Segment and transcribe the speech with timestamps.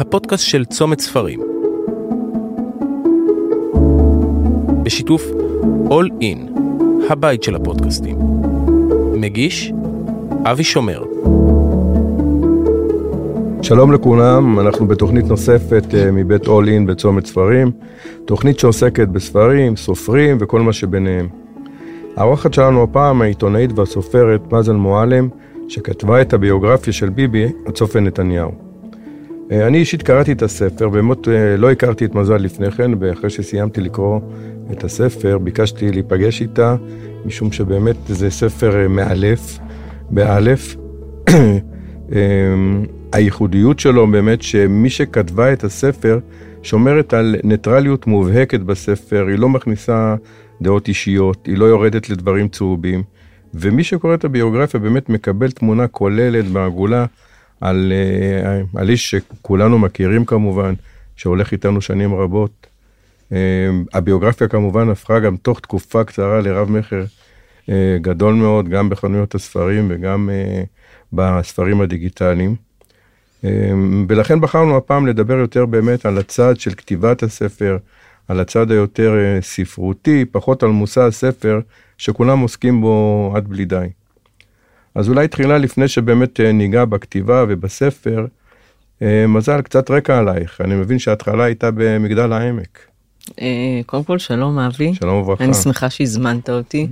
[0.00, 1.40] הפודקאסט של צומת ספרים.
[4.82, 5.30] בשיתוף
[5.88, 6.60] All In,
[7.10, 8.18] הבית של הפודקאסטים.
[9.14, 9.72] מגיש
[10.44, 11.04] אבי שומר.
[13.62, 17.70] שלום לכולם, אנחנו בתוכנית נוספת אה, מבית All In בצומת ספרים,
[18.24, 21.28] תוכנית שעוסקת בספרים, סופרים וכל מה שביניהם.
[22.16, 25.28] האורחת שלנו הפעם העיתונאית והסופרת מזל מועלם,
[25.68, 28.69] שכתבה את הביוגרפיה של ביבי, הצופן נתניהו.
[29.50, 33.30] אה, אני אישית קראתי את הספר, באמת אה, לא הכרתי את מזל לפני כן, ואחרי
[33.30, 34.20] שסיימתי לקרוא
[34.72, 36.76] את הספר, ביקשתי להיפגש איתה,
[37.24, 39.58] משום שבאמת זה ספר מאלף,
[40.10, 40.76] באלף.
[43.12, 46.18] הייחודיות שלו באמת שמי שכתבה את הספר
[46.62, 50.14] שומרת על ניטרליות מובהקת בספר, היא לא מכניסה
[50.62, 53.02] דעות אישיות, היא לא יורדת לדברים צהובים,
[53.54, 57.06] ומי שקורא את הביוגרפיה באמת מקבל תמונה כוללת בעגולה
[57.60, 60.74] על, אה, על איש שכולנו מכירים כמובן,
[61.16, 62.66] שהולך איתנו שנים רבות.
[63.32, 63.38] אה,
[63.92, 67.04] הביוגרפיה כמובן הפכה גם תוך תקופה קצרה לרב מכר
[67.68, 70.30] אה, גדול מאוד, גם בחנויות הספרים וגם
[71.12, 72.56] בספרים הדיגיטליים.
[74.08, 77.76] ולכן בחרנו הפעם לדבר יותר באמת על הצד של כתיבת הספר,
[78.28, 81.60] על הצד היותר ספרותי, פחות על מושא הספר,
[81.98, 83.86] שכולם עוסקים בו עד בלי די.
[84.94, 88.26] אז אולי תחילה לפני שבאמת אה, ניגע בכתיבה ובספר,
[89.02, 90.60] אה, מזל, קצת רקע עלייך.
[90.60, 92.78] אני מבין שההתחלה הייתה במגדל העמק.
[93.40, 94.94] אה, קודם כל, שלום אבי.
[94.94, 95.44] שלום וברכה.
[95.44, 96.86] אני שמחה שהזמנת אותי.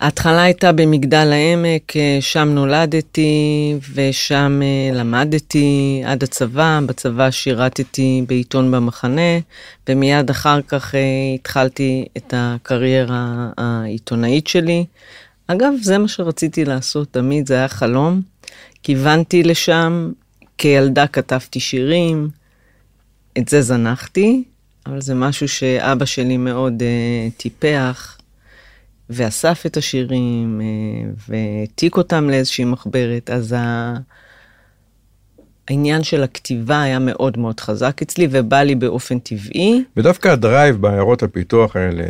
[0.00, 4.60] ההתחלה הייתה במגדל העמק, שם נולדתי ושם
[4.92, 6.80] למדתי עד הצבא.
[6.86, 9.38] בצבא שירתתי בעיתון במחנה,
[9.88, 10.94] ומיד אחר כך
[11.34, 14.84] התחלתי את הקריירה העיתונאית שלי.
[15.46, 18.22] אגב, זה מה שרציתי לעשות תמיד, זה היה חלום.
[18.82, 20.12] כיוונתי לשם,
[20.58, 22.28] כילדה כתבתי שירים,
[23.38, 24.44] את זה זנחתי,
[24.86, 28.18] אבל זה משהו שאבא שלי מאוד uh, טיפח,
[29.10, 33.94] ואסף את השירים, uh, והעתיק אותם לאיזושהי מחברת, אז ה...
[35.68, 39.84] העניין של הכתיבה היה מאוד מאוד חזק אצלי ובא לי באופן טבעי.
[39.96, 42.04] ודווקא ה drive בעיירות הפיתוח האלה,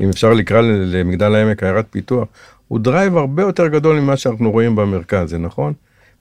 [0.00, 2.28] אם אפשר לקרוא למגדל העמק עיירת פיתוח,
[2.68, 5.72] הוא drive הרבה יותר גדול ממה שאנחנו רואים במרכז, זה נכון?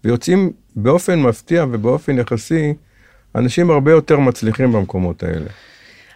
[0.03, 2.73] ויוצאים באופן מפתיע ובאופן יחסי
[3.35, 5.45] אנשים הרבה יותר מצליחים במקומות האלה.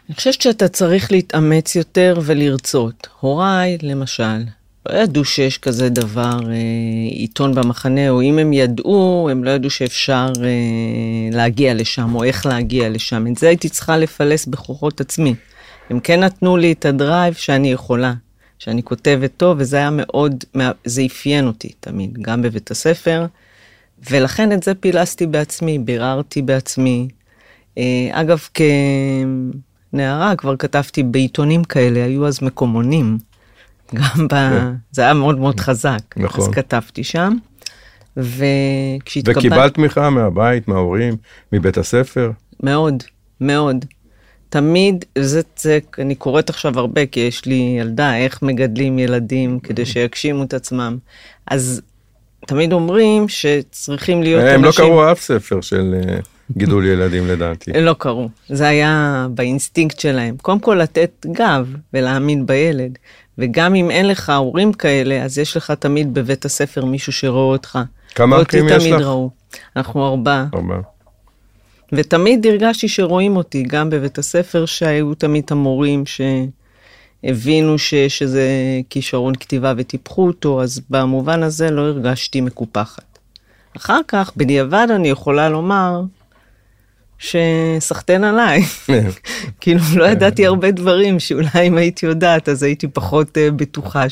[0.10, 3.08] אני חושבת שאתה צריך להתאמץ יותר ולרצות.
[3.20, 4.44] הוריי, למשל,
[4.90, 6.56] לא ידעו שיש כזה דבר, אה,
[7.10, 10.50] עיתון במחנה, או אם הם ידעו, הם לא ידעו שאפשר אה,
[11.32, 13.28] להגיע לשם, או איך להגיע לשם.
[13.28, 15.36] את זה הייתי צריכה לפלס בכוחות עצמי.
[15.90, 18.14] הם כן נתנו לי את הדרייב שאני יכולה.
[18.64, 20.44] שאני כותבת טוב, וזה היה מאוד,
[20.86, 23.26] זה אפיין אותי תמיד, גם בבית הספר,
[24.12, 27.08] ולכן את זה פילסתי בעצמי, ביררתי בעצמי.
[27.78, 28.48] אה, אגב,
[29.94, 33.18] כנערה כבר כתבתי בעיתונים כאלה, היו אז מקומונים.
[33.94, 34.30] גם ב...
[34.30, 34.74] כן.
[34.92, 36.18] זה היה מאוד מאוד חזק.
[36.18, 36.46] נכון.
[36.46, 37.34] אז כתבתי שם.
[38.18, 39.38] וכשהתקבלת...
[39.38, 41.16] וקיבלת תמיכה מהבית, מההורים,
[41.52, 42.32] מבית הספר?
[42.64, 43.04] מאוד,
[43.42, 43.86] מאוד.
[44.52, 49.86] תמיד, זה, זה, אני קוראת עכשיו הרבה, כי יש לי ילדה, איך מגדלים ילדים כדי
[49.86, 50.98] שיגשימו את עצמם.
[51.48, 51.82] אז
[52.48, 54.60] תמיד אומרים שצריכים להיות הם אנשים...
[54.60, 56.18] הם לא קראו אף ספר של אה,
[56.58, 57.72] גידול ילדים לדעתי.
[57.74, 60.38] לא קראו, זה היה באינסטינקט שלהם.
[60.42, 62.98] קודם כל לתת גב ולהאמין בילד,
[63.38, 67.80] וגם אם אין לך הורים כאלה, אז יש לך תמיד בבית הספר מישהו שרואה אותך.
[68.16, 69.02] כמה אחים יש לך?
[69.02, 69.30] ראו.
[69.76, 70.46] אנחנו ארבעה.
[70.54, 70.80] ארבעה.
[71.94, 76.04] ותמיד הרגשתי שרואים אותי, גם בבית הספר, שהיו תמיד המורים
[77.24, 78.48] שהבינו שיש איזה
[78.90, 83.20] כישרון כתיבה וטיפחו אותו, אז במובן הזה לא הרגשתי מקופחת.
[83.78, 86.02] אחר כך, בדיעבד אני יכולה לומר
[87.20, 88.62] שסחטיין עליי.
[89.62, 94.04] כאילו, לא ידעתי הרבה דברים שאולי אם הייתי יודעת, אז הייתי פחות uh, בטוחה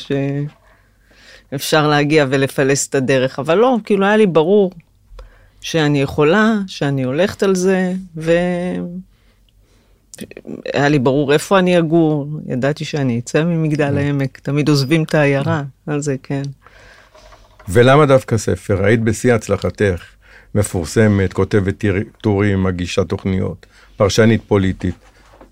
[1.52, 4.72] שאפשר להגיע ולפלס את הדרך, אבל לא, כאילו היה לי ברור
[5.60, 8.78] שאני יכולה, שאני הולכת על זה, והיה
[10.74, 16.00] לי ברור איפה אני אגור, ידעתי שאני אצא ממגדל העמק, תמיד עוזבים את העיירה, על
[16.00, 16.42] זה כן.
[17.68, 18.84] ולמה דווקא ספר?
[18.84, 20.02] היית בשיא הצלחתך,
[20.54, 21.84] מפורסמת, כותבת
[22.20, 23.66] טורים, מגישה תוכניות,
[23.96, 24.94] פרשנית פוליטית,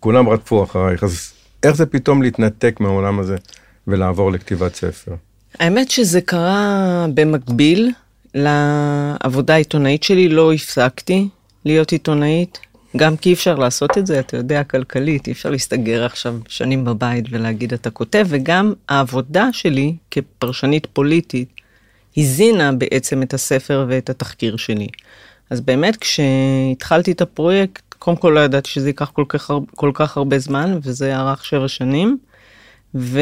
[0.01, 1.33] כולם רדפו אחרייך, אז
[1.63, 3.37] איך זה פתאום להתנתק מהעולם הזה
[3.87, 5.15] ולעבור לכתיבת ספר?
[5.59, 7.93] האמת שזה קרה במקביל.
[8.35, 11.29] לעבודה העיתונאית שלי לא הפסקתי
[11.65, 12.59] להיות עיתונאית,
[12.97, 16.85] גם כי אי אפשר לעשות את זה, אתה יודע, כלכלית, אי אפשר להסתגר עכשיו שנים
[16.85, 21.49] בבית ולהגיד אתה כותב, וגם העבודה שלי כפרשנית פוליטית
[22.17, 24.87] הזינה בעצם את הספר ואת התחקיר שלי.
[25.51, 30.17] אז באמת כשהתחלתי את הפרויקט, קודם כל לא ידעתי שזה ייקח כל כך, כל כך
[30.17, 32.19] הרבה זמן, וזה ארך שבע שנים.
[32.95, 33.21] וזה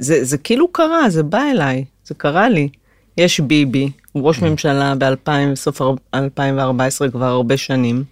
[0.00, 2.68] זה כאילו קרה, זה בא אליי, זה קרה לי.
[3.16, 5.80] יש ביבי, הוא ראש ממשלה ב-2000, סוף
[6.14, 8.04] 2014 כבר הרבה שנים.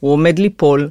[0.00, 0.88] הוא עומד ליפול,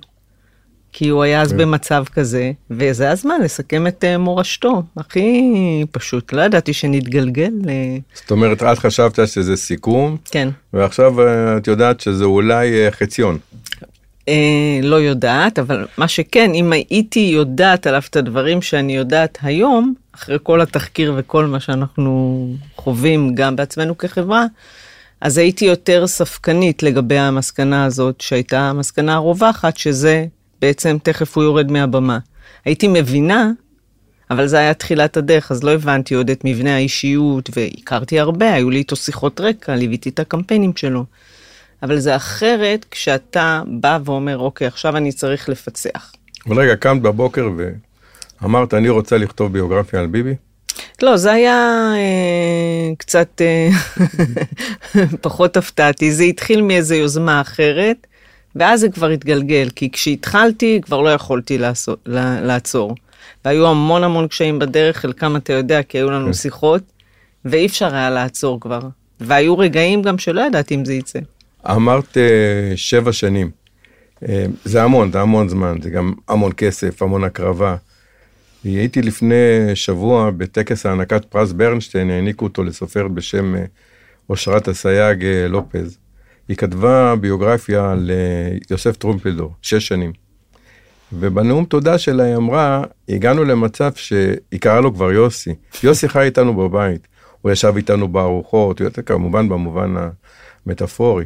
[0.93, 4.83] כי הוא היה אז במצב כזה, וזה הזמן לסכם את אה, מורשתו.
[4.97, 5.41] הכי
[5.91, 7.51] פשוט, לא ידעתי שנתגלגל.
[7.69, 10.49] אה, זאת אומרת, את חשבת שזה סיכום, כן.
[10.73, 13.37] ועכשיו אה, את יודעת שזה אולי חציון.
[14.27, 19.93] אה, לא יודעת, אבל מה שכן, אם הייתי יודעת עליו את הדברים שאני יודעת היום,
[20.15, 24.45] אחרי כל התחקיר וכל מה שאנחנו חווים גם בעצמנו כחברה,
[25.21, 30.25] אז הייתי יותר ספקנית לגבי המסקנה הזאת, שהייתה המסקנה הרווחת, שזה
[30.61, 32.19] בעצם תכף הוא יורד מהבמה.
[32.65, 33.51] הייתי מבינה,
[34.31, 38.69] אבל זה היה תחילת הדרך, אז לא הבנתי עוד את מבנה האישיות, והכרתי הרבה, היו
[38.69, 41.05] לי איתו שיחות רקע, ליוויתי את הקמפיינים שלו.
[41.83, 46.11] אבל זה אחרת כשאתה בא ואומר, אוקיי, עכשיו אני צריך לפצח.
[46.47, 47.49] אבל רגע, קמת בבוקר
[48.41, 50.35] ואמרת, אני רוצה לכתוב ביוגרפיה על ביבי?
[51.01, 53.69] לא, זה היה אה, קצת אה,
[55.21, 56.11] פחות הפתעתי.
[56.11, 58.07] זה התחיל מאיזו יוזמה אחרת,
[58.55, 61.99] ואז זה כבר התגלגל, כי כשהתחלתי כבר לא יכולתי לעשות,
[62.41, 62.95] לעצור.
[63.45, 66.33] והיו המון המון קשיים בדרך, חלקם אתה יודע, כי היו לנו כן.
[66.33, 66.81] שיחות,
[67.45, 68.79] ואי אפשר היה לעצור כבר.
[69.19, 71.19] והיו רגעים גם שלא ידעתי אם זה יצא.
[71.69, 73.51] אמרת אה, שבע שנים.
[74.29, 77.75] אה, זה המון, זה המון זמן, זה גם המון כסף, המון הקרבה.
[78.63, 79.35] הייתי לפני
[79.73, 83.65] שבוע בטקס הענקת פרס ברנשטיין, העניקו אותו לסופרת בשם אה,
[84.29, 85.97] אושרת אסייג אה, לופז.
[86.47, 90.11] היא כתבה ביוגרפיה על אה, יוסף טרומפלדור, שש שנים.
[91.13, 95.53] ובנאום תודה שלה היא אמרה, הגענו למצב שהיא קראה לו כבר יוסי.
[95.83, 97.07] יוסי חי איתנו בבית,
[97.41, 99.93] הוא ישב איתנו בארוחות, כמובן במובן
[100.65, 101.25] המטאפורי.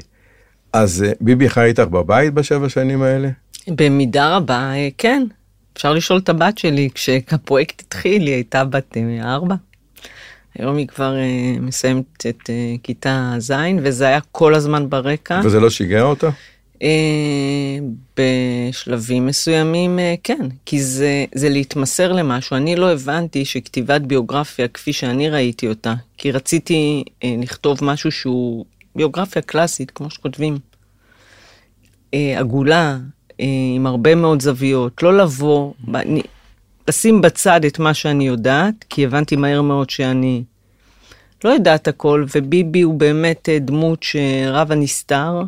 [0.74, 3.30] אז אה, ביבי חי איתך בבית בשבע שנים האלה?
[3.68, 5.24] במידה רבה, כן.
[5.78, 9.56] אפשר לשאול את הבת שלי, כשהפרויקט התחיל, היא הייתה בת אה, ארבע.
[10.60, 15.42] היום היא כבר אה, מסיימת את אה, כיתה ז', וזה היה כל הזמן ברקע.
[15.44, 16.30] וזה לא שיגע אותה?
[16.82, 17.78] אה,
[18.18, 22.56] בשלבים מסוימים, אה, כן, כי זה, זה להתמסר למשהו.
[22.56, 28.66] אני לא הבנתי שכתיבת ביוגרפיה, כפי שאני ראיתי אותה, כי רציתי אה, לכתוב משהו שהוא
[28.96, 30.58] ביוגרפיה קלאסית, כמו שכותבים.
[32.14, 32.98] אה, עגולה,
[33.40, 36.22] עם הרבה מאוד זוויות, לא לבוא, אני,
[36.88, 40.44] לשים בצד את מה שאני יודעת, כי הבנתי מהר מאוד שאני
[41.44, 45.42] לא יודעת הכל, וביבי הוא באמת אה, דמות שרב הנסתר.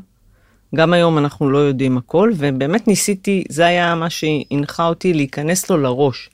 [0.76, 5.78] גם היום אנחנו לא יודעים הכל, ובאמת ניסיתי, זה היה מה שהנחה אותי להיכנס לו
[5.78, 6.30] לראש.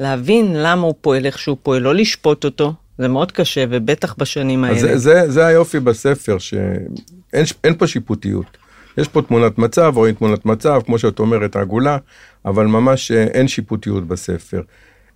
[0.00, 4.64] להבין למה הוא פועל איך שהוא פועל, לא לשפוט אותו, זה מאוד קשה, ובטח בשנים
[4.64, 4.78] האלה.
[4.78, 8.58] זה, זה, זה היופי בספר, שאין אין פה שיפוטיות.
[8.98, 11.98] יש פה תמונת מצב, רואים תמונת מצב, כמו שאת אומרת, עגולה,
[12.44, 14.62] אבל ממש אה, אין שיפוטיות בספר.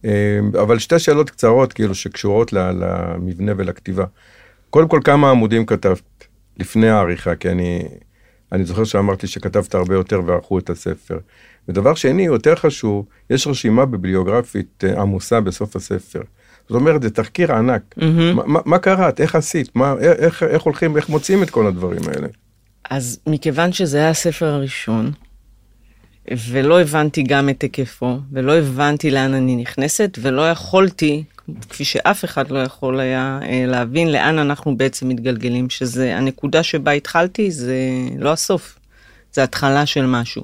[0.04, 4.04] אה, אבל שתי שאלות קצרות, כאילו, שקשורות למבנה ולכתיבה.
[4.70, 6.02] קודם כל, כמה עמודים כתבת
[6.58, 7.34] לפני העריכה?
[7.34, 7.82] כי אני,
[8.52, 11.18] אני זוכר שאמרתי שכתבת הרבה יותר וערכו את הספר.
[11.68, 16.20] ודבר שני, יותר חשוב, יש רשימה ביבליוגרפית אה, עמוסה בסוף הספר.
[16.68, 17.82] זאת אומרת, זה תחקיר ענק.
[17.96, 18.36] מהמם.
[18.36, 19.20] מה, מה, מה קראת?
[19.20, 19.76] איך עשית?
[19.76, 22.28] מה, איך, איך הולכים, איך מוצאים את כל הדברים האלה?
[22.92, 25.12] אז מכיוון שזה היה הספר הראשון,
[26.30, 31.24] ולא הבנתי גם את היקפו, ולא הבנתי לאן אני נכנסת, ולא יכולתי,
[31.68, 36.90] כפי שאף אחד לא יכול היה אה, להבין לאן אנחנו בעצם מתגלגלים, שזה הנקודה שבה
[36.90, 37.78] התחלתי, זה
[38.18, 38.78] לא הסוף,
[39.32, 40.42] זה התחלה של משהו.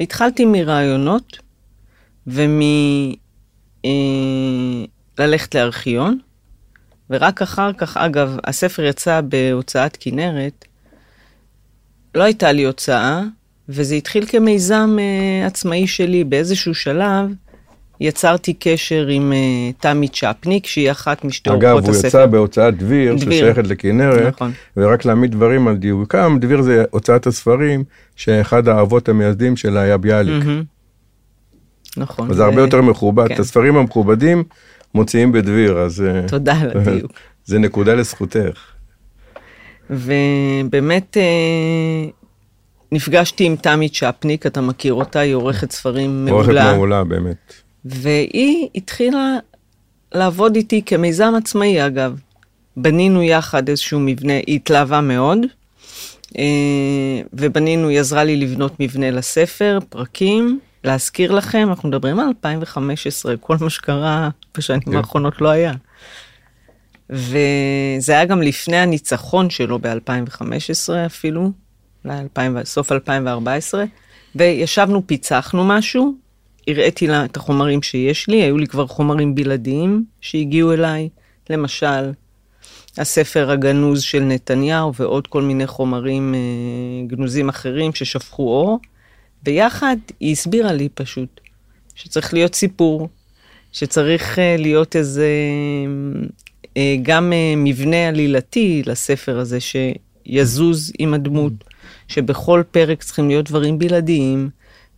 [0.00, 1.38] והתחלתי מרעיונות,
[2.26, 2.60] ומ...
[3.84, 3.90] אה,
[5.54, 6.18] לארכיון,
[7.10, 10.64] ורק אחר כך, אגב, הספר יצא בהוצאת כנרת,
[12.14, 13.22] לא הייתה לי הוצאה,
[13.68, 16.24] וזה התחיל כמיזם uh, עצמאי שלי.
[16.24, 17.26] באיזשהו שלב
[18.00, 22.08] יצרתי קשר עם uh, תמי צ'פניק, שהיא אחת משתי אגב, אורחות הוא הספר.
[22.08, 23.32] יצא בהוצאת דביר, דביר.
[23.32, 24.52] ששייכת לכנרת, נכון.
[24.76, 27.84] ורק להעמיד דברים על דיוקם, דביר זה הוצאת הספרים,
[28.16, 30.44] שאחד האבות המייסדים שלה היה ביאליק.
[30.44, 30.62] מהמם.
[31.96, 32.30] נכון.
[32.30, 33.28] אז זה הרבה יותר מכובד.
[33.28, 33.34] כן.
[33.34, 34.44] את הספרים המכובדים
[34.94, 37.12] מוציאים בדביר, אז אה, תודה על הדיוק.
[37.44, 38.69] זה נקודה לזכותך.
[39.90, 42.10] ובאמת אה,
[42.92, 46.72] נפגשתי עם תמי צ'פניק, אתה מכיר אותה, היא עורכת ספרים עורכת מעולה.
[46.72, 47.54] מעולה, באמת.
[47.84, 49.36] והיא התחילה
[50.14, 52.20] לעבוד איתי כמיזם עצמאי, אגב.
[52.76, 55.38] בנינו יחד איזשהו מבנה, היא התלהבה מאוד,
[56.38, 56.44] אה,
[57.32, 60.60] ובנינו, היא עזרה לי לבנות מבנה לספר, פרקים.
[60.84, 64.28] להזכיר לכם, אנחנו מדברים על 2015, כל מה שקרה
[64.58, 64.96] בשנים כן.
[64.96, 65.72] האחרונות לא היה.
[67.10, 71.50] וזה היה גם לפני הניצחון שלו ב-2015 אפילו,
[72.04, 73.84] אולי 2000, סוף 2014,
[74.34, 76.14] וישבנו, פיצחנו משהו,
[76.68, 81.08] הראיתי לה את החומרים שיש לי, היו לי כבר חומרים בלעדיים שהגיעו אליי,
[81.50, 82.12] למשל,
[82.98, 88.78] הספר הגנוז של נתניהו ועוד כל מיני חומרים אה, גנוזים אחרים ששפכו אור.
[89.42, 91.40] ביחד היא הסבירה לי פשוט
[91.94, 93.08] שצריך להיות סיפור,
[93.72, 95.28] שצריך אה, להיות איזה
[97.02, 101.52] גם אה, מבנה עלילתי לספר הזה שיזוז עם הדמות,
[102.08, 104.50] שבכל פרק צריכים להיות דברים בלעדיים.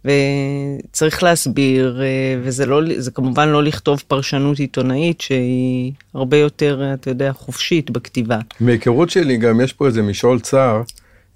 [0.04, 7.10] וצריך להסביר, אה, וזה לא, זה כמובן לא לכתוב פרשנות עיתונאית שהיא הרבה יותר, אתה
[7.10, 8.38] יודע, חופשית בכתיבה.
[8.60, 10.82] מהיכרות שלי גם יש פה איזה משעול צר,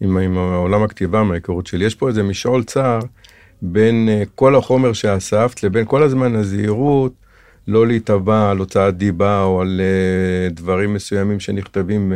[0.00, 2.98] עם, עם עולם הכתיבה מההיכרות שלי, יש פה איזה משעול צר
[3.62, 7.12] בין כל החומר שאספת לבין כל הזמן הזהירות,
[7.68, 12.12] לא להיתבע על הוצאת דיבה או על uh, דברים מסוימים שנכתבים.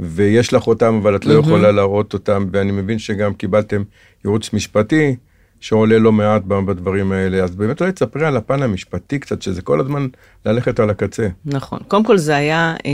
[0.00, 3.82] ויש לך אותם, אבל את לא יכולה להראות אותם, ואני מבין שגם קיבלתם
[4.24, 5.16] ייעוץ משפטי,
[5.60, 9.80] שעולה לא מעט בדברים האלה, אז באמת אולי תספרי על הפן המשפטי קצת, שזה כל
[9.80, 10.06] הזמן
[10.46, 11.28] ללכת על הקצה.
[11.44, 11.78] נכון.
[11.88, 12.90] קודם כל זה היה אה,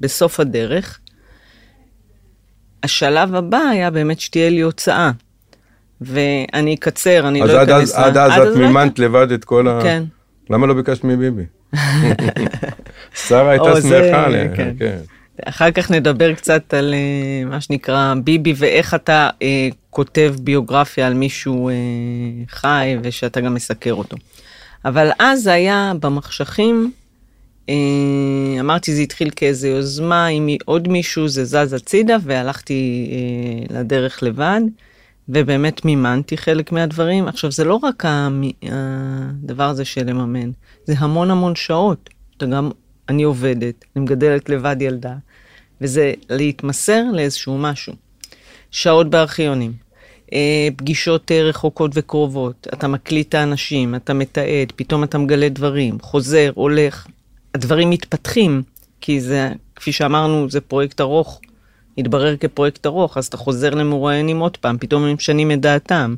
[0.00, 0.98] בסוף הדרך.
[2.82, 5.10] השלב הבא היה באמת שתהיה לי הוצאה.
[6.00, 7.94] ואני אקצר, אני לא אכנס...
[7.94, 9.80] אז עד אז את מימנת לבד את כל ה...
[9.82, 10.04] כן.
[10.50, 11.42] למה לא ביקשת מביבי?
[13.28, 14.74] שרה הייתה שמחה עליה, כן.
[14.78, 14.98] כן.
[15.44, 19.42] אחר כך נדבר קצת על uh, מה שנקרא ביבי ואיך אתה uh,
[19.90, 21.72] כותב ביוגרפיה על מישהו uh,
[22.50, 24.16] חי ושאתה גם מסקר אותו.
[24.84, 26.92] אבל אז זה היה במחשכים,
[27.66, 27.70] uh,
[28.60, 34.60] אמרתי זה התחיל כאיזה יוזמה, עם עוד מישהו זה זז הצידה והלכתי uh, לדרך לבד.
[35.28, 37.28] ובאמת מימנתי חלק מהדברים.
[37.28, 38.04] עכשיו, זה לא רק
[38.62, 40.50] הדבר הזה של לממן,
[40.84, 42.10] זה המון המון שעות.
[42.36, 42.70] אתה גם,
[43.08, 45.14] אני עובדת, אני מגדלת לבד ילדה,
[45.80, 47.92] וזה להתמסר לאיזשהו משהו.
[48.70, 49.72] שעות בארכיונים,
[50.32, 55.98] אה, פגישות אה, רחוקות וקרובות, אתה מקליט את האנשים, אתה מתעד, פתאום אתה מגלה דברים,
[56.00, 57.06] חוזר, הולך,
[57.54, 58.62] הדברים מתפתחים,
[59.00, 61.40] כי זה, כפי שאמרנו, זה פרויקט ארוך,
[61.98, 66.14] התברר כפרויקט ארוך, אז אתה חוזר למרואיינים עוד פעם, פתאום הם משנים את דעתם.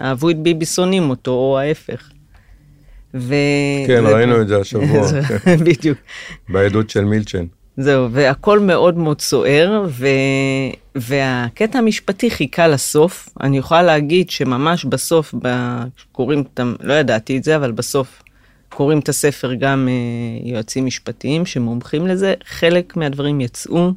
[0.00, 2.10] אהבו את ביבי, שונאים אותו, או ההפך.
[3.14, 3.34] ו...
[3.86, 4.08] כן, ו...
[4.08, 5.08] ראינו את זה השבוע.
[5.66, 5.98] בדיוק.
[6.48, 7.44] בעדות של מילצ'ן.
[7.76, 10.08] זהו, והכל מאוד מאוד סוער, ו...
[10.94, 13.28] והקטע המשפטי חיכה לסוף.
[13.40, 15.48] אני יכולה להגיד שממש בסוף, ב...
[16.12, 16.44] קוראים,
[16.80, 18.22] לא ידעתי את זה, אבל בסוף
[18.68, 23.92] קוראים את הספר גם uh, יועצים משפטיים שמומחים לזה, חלק מהדברים יצאו,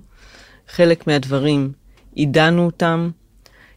[0.71, 1.71] חלק מהדברים
[2.15, 3.09] עידנו אותם,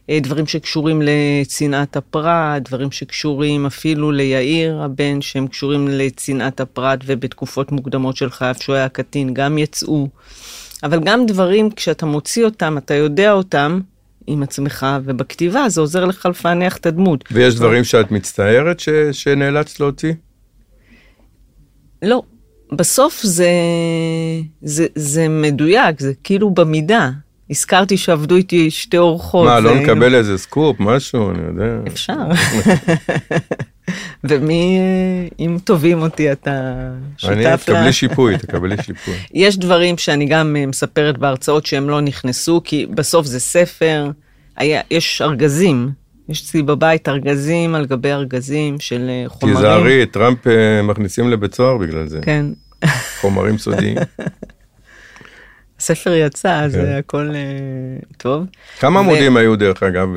[0.09, 7.71] אה, דברים שקשורים לצנעת הפרט, דברים שקשורים אפילו ליאיר הבן, שהם קשורים לצנעת הפרט ובתקופות
[7.71, 10.07] מוקדמות של חייו שהוא היה קטין, גם יצאו.
[10.83, 13.79] אבל גם דברים, כשאתה מוציא אותם, אתה יודע אותם
[14.27, 17.23] עם עצמך, ובכתיבה זה עוזר לך לפענח את הדמות.
[17.31, 18.89] ויש דברים שאת מצטערת ש...
[19.11, 20.13] שנאלצת להוציא?
[22.01, 22.21] לא.
[22.71, 23.49] בסוף זה,
[24.61, 27.09] זה, זה מדויק, זה כאילו במידה.
[27.49, 29.47] הזכרתי שעבדו איתי שתי אורחות.
[29.47, 31.87] מה, לא נקבל איזה סקופ, משהו, אני יודע.
[31.87, 32.13] אפשר.
[34.23, 34.79] ומי,
[35.39, 36.73] אם תובעים אותי, אתה
[37.17, 37.49] שותף לה?
[37.53, 39.13] אני, תקבלי שיפוי, תקבלי שיפוי.
[39.33, 44.11] יש דברים שאני גם אה, מספרת בהרצאות שהם לא נכנסו, כי בסוף זה ספר,
[44.57, 45.89] היה, יש ארגזים.
[46.29, 49.55] יש אצלי בבית ארגזים על גבי ארגזים של אה, חומרים.
[49.55, 52.19] תיזהרי, טראמפ אה, מכניסים לבית סוהר בגלל זה.
[52.21, 52.45] כן.
[53.21, 53.97] חומרים סודיים.
[55.79, 56.95] הספר יצא, אז כן.
[56.99, 58.45] הכל uh, טוב.
[58.79, 60.07] כמה עמודים היו דרך אגב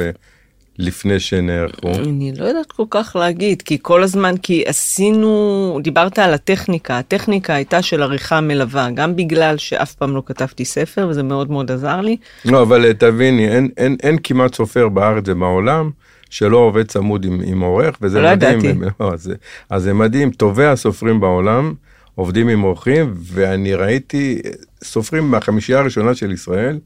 [0.78, 1.94] לפני שנערכו?
[1.94, 7.54] אני לא יודעת כל כך להגיד, כי כל הזמן, כי עשינו, דיברת על הטכניקה, הטכניקה
[7.54, 12.00] הייתה של עריכה מלווה, גם בגלל שאף פעם לא כתבתי ספר, וזה מאוד מאוד עזר
[12.00, 12.16] לי.
[12.44, 15.90] לא, אבל אה, תביני, אין, אין, אין כמעט סופר בארץ ובעולם.
[16.30, 18.58] שלא עובד צמוד עם, עם עורך, וזה לא מדהים.
[18.58, 18.78] ידעתי.
[19.00, 19.32] לא, אז,
[19.70, 21.74] אז זה מדהים, טובי הסופרים בעולם
[22.14, 24.40] עובדים עם עורכים, ואני ראיתי
[24.84, 26.78] סופרים מהחמישייה הראשונה של ישראל,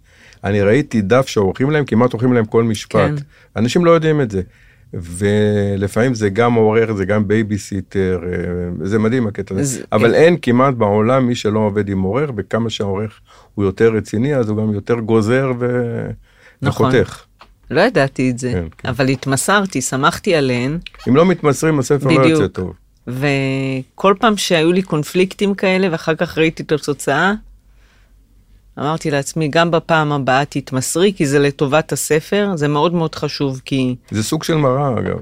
[0.44, 2.94] אני ראיתי דף שעורכים להם, כמעט עורכים להם כל משפט.
[2.94, 3.14] כן.
[3.56, 4.42] אנשים לא יודעים את זה.
[4.94, 9.82] ולפעמים זה גם עורך, זה גם בייביסיטר, אה, זה מדהים הקטע הזה.
[9.92, 13.20] אבל אין כמעט בעולם מי שלא עובד עם עורך, וכמה שהעורך
[13.54, 15.66] הוא יותר רציני, אז הוא גם יותר גוזר ו...
[16.62, 16.88] נכון.
[16.88, 17.24] וחותך.
[17.70, 18.88] לא ידעתי את זה, כן, כן.
[18.88, 20.78] אבל התמסרתי, שמחתי עליהן.
[21.08, 22.22] אם לא מתמסרים, הספר בדיוק.
[22.22, 22.72] לא יוצא טוב.
[23.06, 27.32] וכל פעם שהיו לי קונפליקטים כאלה, ואחר כך ראיתי את התוצאה,
[28.78, 33.96] אמרתי לעצמי, גם בפעם הבאה תתמסרי, כי זה לטובת הספר, זה מאוד מאוד חשוב, כי...
[34.10, 35.18] זה סוג של מראה, אגב.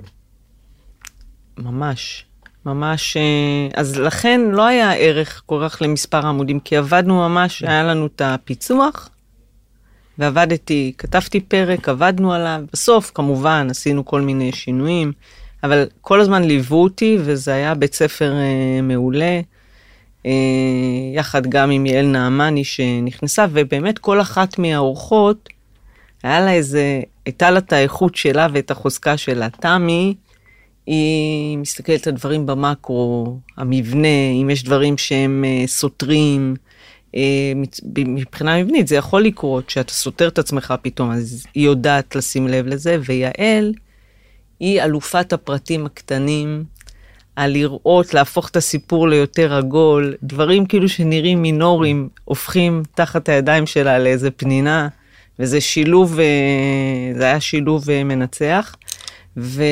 [1.59, 2.25] ממש.
[2.67, 7.83] ממש, אה, אז לכן לא היה ערך כל כך למספר עמודים, כי עבדנו ממש, היה
[7.83, 9.09] לנו את הפיצוח,
[10.19, 15.13] ועבדתי, כתבתי פרק, עבדנו עליו, בסוף כמובן עשינו כל מיני שינויים,
[15.65, 19.41] אבל כל הזמן ליוו אותי, וזה היה בית ספר אה, מעולה,
[21.15, 25.49] יחד גם עם יעל נעמני שנכנסה, ובאמת כל אחת מהאורחות,
[26.23, 29.49] היה לה איזה, הייתה לה את האיכות שלה ואת החוזקה שלה.
[29.51, 30.15] תמי,
[30.87, 36.55] היא מסתכלת על דברים במקרו, המבנה, אם יש דברים שהם uh, סותרים.
[37.13, 37.17] Uh,
[37.99, 42.67] מבחינה מבנית זה יכול לקרות שאתה סותר את עצמך פתאום, אז היא יודעת לשים לב
[42.67, 43.75] לזה, ויעל
[44.61, 46.65] היא אלופת הפרטים הקטנים,
[47.37, 53.99] על לראות, להפוך את הסיפור ליותר עגול, דברים כאילו שנראים מינורים, הופכים תחת הידיים שלה
[53.99, 54.89] לאיזה פנינה,
[55.39, 58.77] וזה שילוב, uh, זה היה שילוב uh, מנצח.
[59.37, 59.63] ו...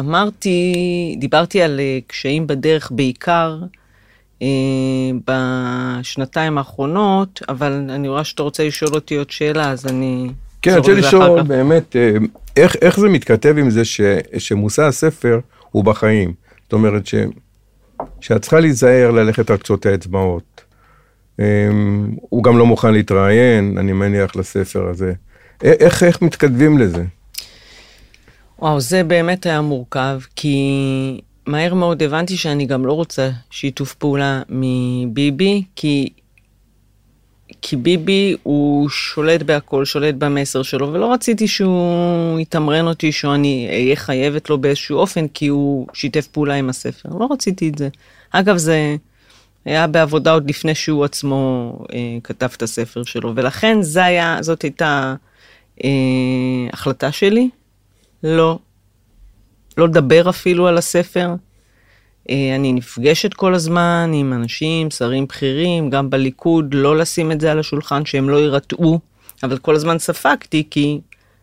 [0.00, 0.74] אמרתי,
[1.18, 3.58] דיברתי על אה, קשיים בדרך בעיקר
[4.42, 4.48] אה,
[5.26, 10.30] בשנתיים האחרונות, אבל אני רואה שאתה רוצה לשאול אותי עוד שאלה, אז אני...
[10.62, 12.12] כן, אני רוצה לשאול באמת, אה,
[12.56, 14.00] איך, איך זה מתכתב עם זה ש,
[14.38, 16.32] שמושא הספר הוא בחיים?
[16.70, 17.14] זאת אומרת ש,
[18.20, 20.64] שאת צריכה להיזהר ללכת על קצות האצבעות.
[21.40, 21.68] אה,
[22.20, 25.12] הוא גם לא מוכן להתראיין, אני מניח, לספר הזה.
[25.62, 27.04] איך, איך מתכתבים לזה?
[28.58, 34.42] וואו, זה באמת היה מורכב, כי מהר מאוד הבנתי שאני גם לא רוצה שיתוף פעולה
[34.48, 36.08] מביבי, כי,
[37.62, 43.96] כי ביבי הוא שולט בהכל, שולט במסר שלו, ולא רציתי שהוא יתמרן אותי, שאני אהיה
[43.96, 47.08] חייבת לו באיזשהו אופן, כי הוא שיתף פעולה עם הספר.
[47.20, 47.88] לא רציתי את זה.
[48.30, 48.96] אגב, זה
[49.64, 54.62] היה בעבודה עוד לפני שהוא עצמו אה, כתב את הספר שלו, ולכן זה היה, זאת
[54.62, 55.14] הייתה
[55.84, 55.90] אה,
[56.72, 57.50] החלטה שלי.
[58.22, 58.58] לא.
[59.76, 61.34] לא לדבר אפילו על הספר.
[62.30, 67.52] אה, אני נפגשת כל הזמן עם אנשים, שרים בכירים, גם בליכוד, לא לשים את זה
[67.52, 69.00] על השולחן, שהם לא יירתעו,
[69.42, 71.00] אבל כל הזמן ספגתי, כי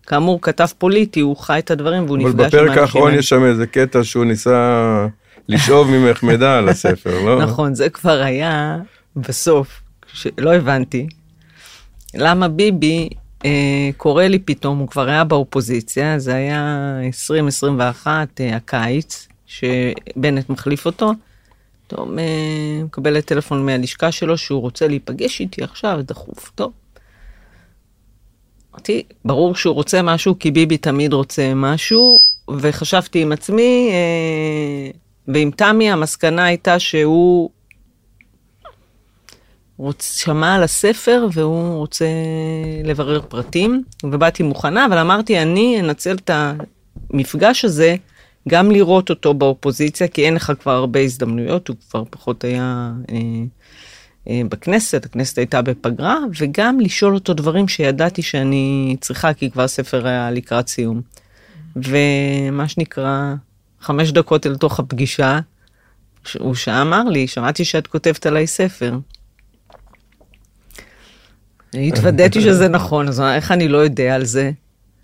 [0.07, 2.59] כאמור, כתב פוליטי, הוא חי את הדברים והוא נפגש עם האנשים.
[2.59, 5.07] אבל בפרק האחרון יש שם איזה קטע שהוא ניסה
[5.49, 7.41] לשאוב ממך מידע על הספר, לא?
[7.41, 8.77] נכון, זה כבר היה
[9.15, 9.81] בסוף,
[10.37, 11.07] לא הבנתי.
[12.15, 13.09] למה ביבי
[13.45, 20.85] אה, קורה לי פתאום, הוא כבר היה באופוזיציה, זה היה 2021, אה, הקיץ, שבנט מחליף
[20.85, 21.11] אותו.
[21.87, 26.71] פתאום אה, מקבלת טלפון מהלשכה שלו שהוא רוצה להיפגש איתי עכשיו, דחוף, טוב.
[28.73, 32.19] אמרתי, ברור שהוא רוצה משהו, כי ביבי תמיד רוצה משהו,
[32.59, 34.91] וחשבתי עם עצמי, אה,
[35.27, 37.49] ועם תמי המסקנה הייתה שהוא
[39.77, 42.05] רוצ, שמע על הספר והוא רוצה
[42.83, 46.29] לברר פרטים, ובאתי מוכנה, אבל אמרתי, אני אנצל את
[47.09, 47.95] המפגש הזה
[48.47, 53.17] גם לראות אותו באופוזיציה, כי אין לך כבר הרבה הזדמנויות, הוא כבר פחות היה אה,
[54.29, 60.07] אה, בכנסת, הכנסת הייתה בפגרה, וגם לשאול אותו דברים שידעתי שאני צריכה, כי כבר הספר
[60.07, 61.01] היה לקראת סיום.
[61.75, 63.33] ומה שנקרא,
[63.81, 65.39] חמש דקות אל תוך הפגישה,
[66.39, 68.97] הוא שאמר לי, שמעתי שאת כותבת עליי ספר.
[71.73, 74.51] התוודעתי שזה נכון, אז איך אני לא יודע על זה?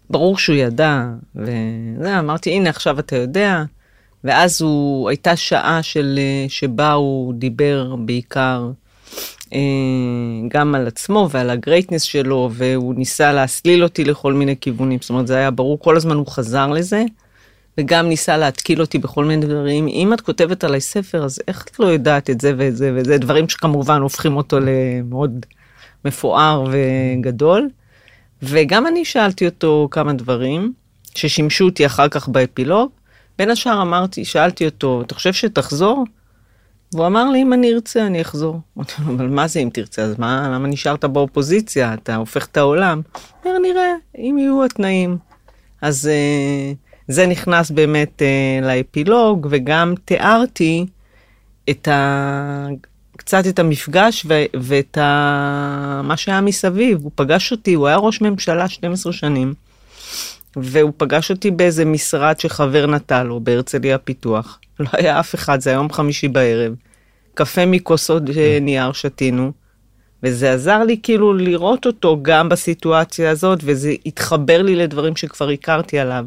[0.09, 1.03] ברור שהוא ידע,
[1.35, 3.63] וזה, אמרתי, הנה, עכשיו אתה יודע.
[4.23, 8.71] ואז הוא, הייתה שעה של, שבה הוא דיבר בעיקר
[9.53, 9.59] אה,
[10.47, 14.99] גם על עצמו ועל הגרייטנס שלו, והוא ניסה להסליל אותי לכל מיני כיוונים.
[15.01, 17.03] זאת אומרת, זה היה ברור, כל הזמן הוא חזר לזה,
[17.77, 19.87] וגם ניסה להתקיל אותי בכל מיני דברים.
[19.87, 23.17] אם את כותבת עליי ספר, אז איך את לא יודעת את זה ואת זה וזה?
[23.17, 25.45] דברים שכמובן הופכים אותו למאוד...
[26.05, 27.69] מפואר וגדול.
[28.43, 30.73] וגם אני שאלתי אותו כמה דברים
[31.15, 32.89] ששימשו אותי אחר כך באפילוג.
[33.37, 36.03] בין השאר אמרתי, שאלתי אותו, אתה חושב שתחזור?
[36.93, 38.59] והוא אמר לי, אם אני ארצה, אני אחזור.
[38.77, 40.01] אמרתי לו, אבל מה זה אם תרצה?
[40.01, 41.93] אז מה, למה נשארת באופוזיציה?
[41.93, 43.01] אתה הופך את העולם.
[43.13, 45.17] הוא אומר, נראה, אם יהיו התנאים.
[45.81, 46.75] אז uh,
[47.07, 50.85] זה נכנס באמת uh, לאפילוג, וגם תיארתי
[51.69, 52.67] את ה...
[53.17, 56.99] קצת את המפגש ו- ואת ה- מה שהיה מסביב.
[57.03, 59.53] הוא פגש אותי, הוא היה ראש ממשלה 12 שנים,
[60.55, 64.59] והוא פגש אותי באיזה משרד שחבר נטע לו בהרצליה פיתוח.
[64.79, 66.73] לא היה אף אחד, זה היום חמישי בערב.
[67.33, 68.23] קפה מכוסות
[68.61, 69.51] נייר שתינו,
[70.23, 75.99] וזה עזר לי כאילו לראות אותו גם בסיטואציה הזאת, וזה התחבר לי לדברים שכבר הכרתי
[75.99, 76.25] עליו.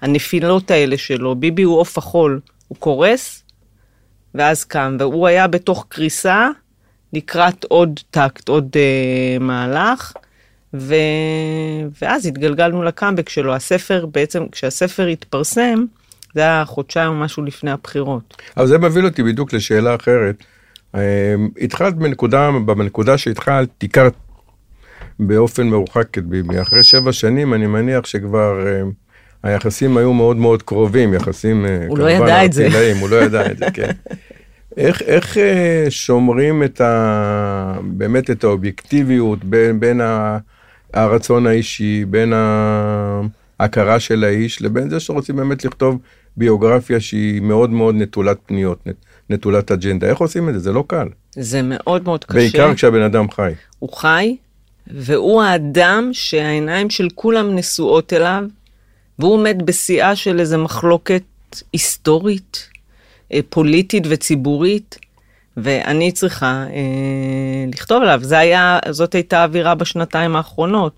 [0.00, 3.42] הנפילות האלה שלו, ביבי הוא עוף החול, הוא קורס,
[4.36, 6.48] ואז קם, והוא היה בתוך קריסה
[7.12, 10.12] לקראת עוד טקט, עוד uh, מהלך,
[10.74, 10.94] ו...
[12.02, 13.54] ואז התגלגלנו לקאמבק שלו.
[13.54, 15.84] הספר, בעצם, כשהספר התפרסם,
[16.34, 18.42] זה היה חודשיים או משהו לפני הבחירות.
[18.56, 20.44] אבל זה מביא אותי בדיוק לשאלה אחרת.
[20.94, 24.14] אה, התחלת בנקודה, בנקודה שהתחלת, הכרת
[25.20, 26.08] באופן מרוחק.
[26.62, 28.82] אחרי שבע שנים אני מניח שכבר אה,
[29.46, 31.66] היחסים היו מאוד מאוד קרובים, יחסים...
[31.66, 32.64] אה, הוא לא ידע את זה.
[32.64, 33.90] ארטילאיים, הוא לא ידע את זה, כן.
[34.76, 37.78] איך, איך אה, שומרים את ה...
[37.82, 40.38] באמת את האובייקטיביות בין, בין ה,
[40.94, 42.32] הרצון האישי, בין
[43.60, 45.98] ההכרה של האיש, לבין זה שרוצים באמת לכתוב
[46.36, 48.84] ביוגרפיה שהיא מאוד מאוד נטולת פניות,
[49.30, 50.06] נטולת אג'נדה.
[50.06, 50.60] איך עושים את זה?
[50.60, 51.08] זה לא קל.
[51.32, 52.34] זה מאוד מאוד קשה.
[52.34, 53.52] בעיקר כשהבן אדם חי.
[53.78, 54.36] הוא חי,
[54.86, 58.44] והוא האדם שהעיניים של כולם נשואות אליו,
[59.18, 61.22] והוא עומד בשיאה של איזו מחלוקת
[61.72, 62.68] היסטורית,
[63.32, 64.98] אה, פוליטית וציבורית,
[65.56, 68.20] ואני צריכה אה, לכתוב עליו.
[68.22, 70.92] זה היה, זאת הייתה האווירה בשנתיים האחרונות.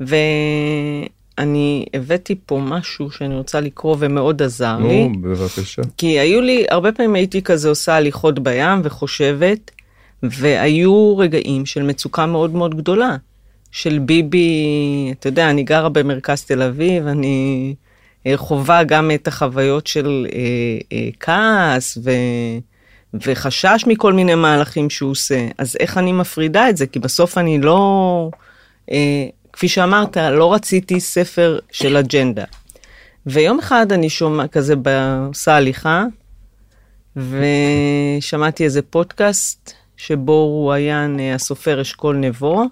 [0.00, 5.08] ואני הבאתי פה משהו שאני רוצה לקרוא ומאוד עזר נו, לי.
[5.20, 5.82] בבקשה.
[5.96, 9.70] כי היו לי, הרבה פעמים הייתי כזה עושה הליכות בים וחושבת,
[10.22, 13.16] והיו רגעים של מצוקה מאוד מאוד גדולה.
[13.76, 17.74] של ביבי, אתה יודע, אני גרה במרכז תל אביב, אני
[18.26, 20.38] אה, חווה גם את החוויות של אה,
[20.92, 22.10] אה, כעס ו,
[23.14, 25.48] וחשש מכל מיני מהלכים שהוא עושה.
[25.58, 26.86] אז איך אני מפרידה את זה?
[26.86, 28.30] כי בסוף אני לא,
[28.90, 32.44] אה, כפי שאמרת, לא רציתי ספר של אג'נדה.
[33.26, 34.74] ויום אחד אני שומע כזה,
[35.28, 36.04] עושה הליכה,
[37.16, 42.64] ושמעתי איזה פודקאסט שבו הוא היה הסופר אשכול נבו,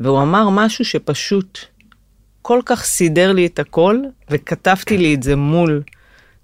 [0.00, 1.58] והוא אמר משהו שפשוט
[2.42, 5.82] כל כך סידר לי את הכל, וכתבתי לי את זה מול,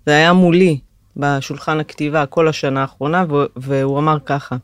[0.06, 0.78] זה היה מולי
[1.16, 3.24] בשולחן הכתיבה כל השנה האחרונה,
[3.56, 4.56] והוא אמר ככה,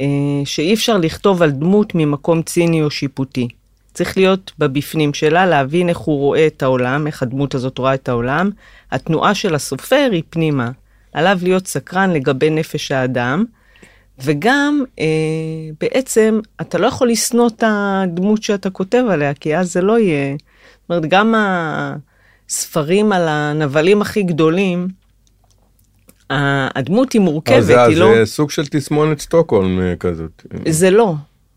[0.00, 0.06] אה,
[0.44, 3.48] שאי אפשר לכתוב על דמות ממקום ציני או שיפוטי.
[3.94, 8.08] צריך להיות בבפנים שלה, להבין איך הוא רואה את העולם, איך הדמות הזאת רואה את
[8.08, 8.50] העולם.
[8.90, 10.70] התנועה של הסופר היא פנימה.
[11.12, 13.44] עליו להיות סקרן לגבי נפש האדם,
[14.24, 15.04] וגם אה,
[15.80, 20.36] בעצם אתה לא יכול לשנוא את הדמות שאתה כותב עליה, כי אז זה לא יהיה.
[20.80, 21.34] זאת אומרת, גם
[22.48, 24.88] הספרים על הנבלים הכי גדולים,
[26.30, 28.14] הדמות היא מורכבת, אה, זה, היא זה לא...
[28.14, 30.46] זה סוג של תסמונת סטוקהולם אה, כזאת.
[30.68, 31.14] זה לא.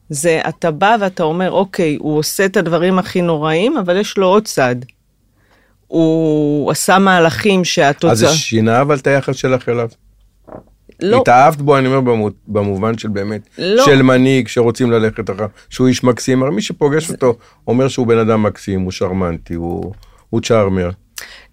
[0.09, 4.27] זה, אתה בא ואתה אומר, אוקיי, הוא עושה את הדברים הכי נוראים, אבל יש לו
[4.27, 4.75] עוד צד.
[5.87, 8.11] הוא עשה מהלכים שהתוצאה...
[8.11, 9.89] אז זה שינה אבל את היחס שלך אליו.
[11.05, 13.85] לא, התאהבת בו, אני אומר, במו- במובן של באמת, לא.
[13.85, 17.35] של מנהיג שרוצים ללכת אחריו, שהוא איש מקסים, הרי מי שפוגש אותו
[17.67, 19.93] אומר שהוא בן אדם מקסים, הוא שרמנטי, הוא
[20.29, 20.89] הוא צ'ארמר.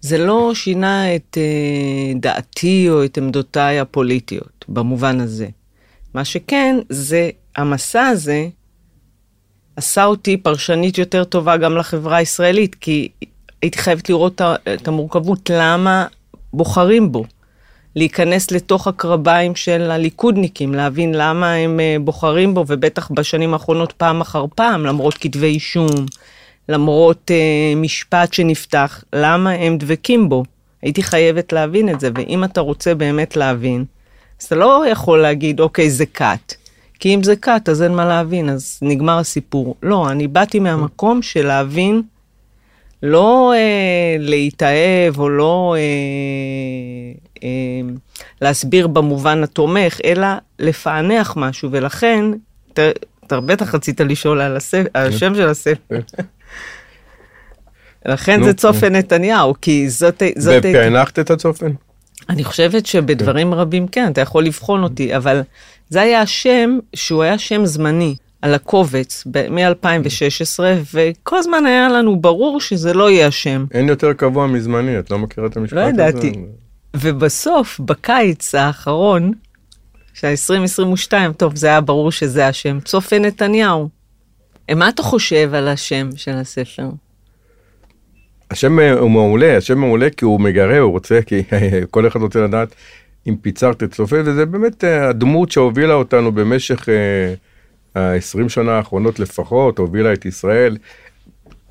[0.01, 5.47] זה לא שינה את אה, דעתי או את עמדותיי הפוליטיות, במובן הזה.
[6.13, 8.47] מה שכן, זה, המסע הזה
[9.75, 13.09] עשה אותי פרשנית יותר טובה גם לחברה הישראלית, כי
[13.61, 14.41] הייתי חייבת לראות
[14.73, 16.05] את המורכבות, למה
[16.53, 17.25] בוחרים בו.
[17.95, 24.21] להיכנס לתוך הקרביים של הליכודניקים, להבין למה הם אה, בוחרים בו, ובטח בשנים האחרונות פעם
[24.21, 26.05] אחר פעם, למרות כתבי אישום,
[26.69, 30.43] למרות אה, משפט שנפתח, למה הם דבקים בו.
[30.81, 33.85] הייתי חייבת להבין את זה, ואם אתה רוצה באמת להבין,
[34.41, 36.53] אז אתה לא יכול להגיד, אוקיי, זה כת.
[36.99, 39.75] כי אם זה כת, אז אין מה להבין, אז נגמר הסיפור.
[39.83, 42.01] לא, אני באתי מהמקום של להבין,
[43.03, 47.30] לא אה, להתאהב או לא אה,
[48.41, 50.27] להסביר במובן התומך, אלא
[50.59, 52.25] לפענח משהו, ולכן,
[52.73, 54.57] אתה, בטח רצית לשאול על,
[54.93, 55.99] על השם של הספר.
[58.05, 60.23] לכן נו, זה צופן נתניהו, כי זאת...
[60.43, 61.71] ופענחת את הצופן?
[62.29, 65.41] אני חושבת שבדברים רבים כן, אתה יכול לבחון אותי, אבל
[65.89, 70.59] זה היה השם שהוא היה שם זמני על הקובץ מ-2016,
[70.93, 73.65] וכל הזמן היה לנו ברור שזה לא יהיה השם.
[73.71, 75.89] אין יותר קבוע מזמני, את לא מכירה את המשפט לא הזה?
[75.89, 76.33] ידעתי.
[76.95, 79.31] ובסוף, בקיץ האחרון,
[80.13, 83.89] שה-2022, טוב, זה היה ברור שזה השם, צופן נתניהו.
[84.75, 86.89] מה אתה חושב על השם של הספר?
[88.51, 91.43] השם אה, הוא מעולה, השם מעולה כי הוא מגרה, הוא רוצה, כי
[91.91, 92.75] כל אחד רוצה לדעת
[93.27, 96.89] אם פיצרת את צופה, וזה באמת אה, הדמות שהובילה אותנו במשך
[97.95, 100.77] ה-20 שנה האחרונות לפחות, הובילה את ישראל.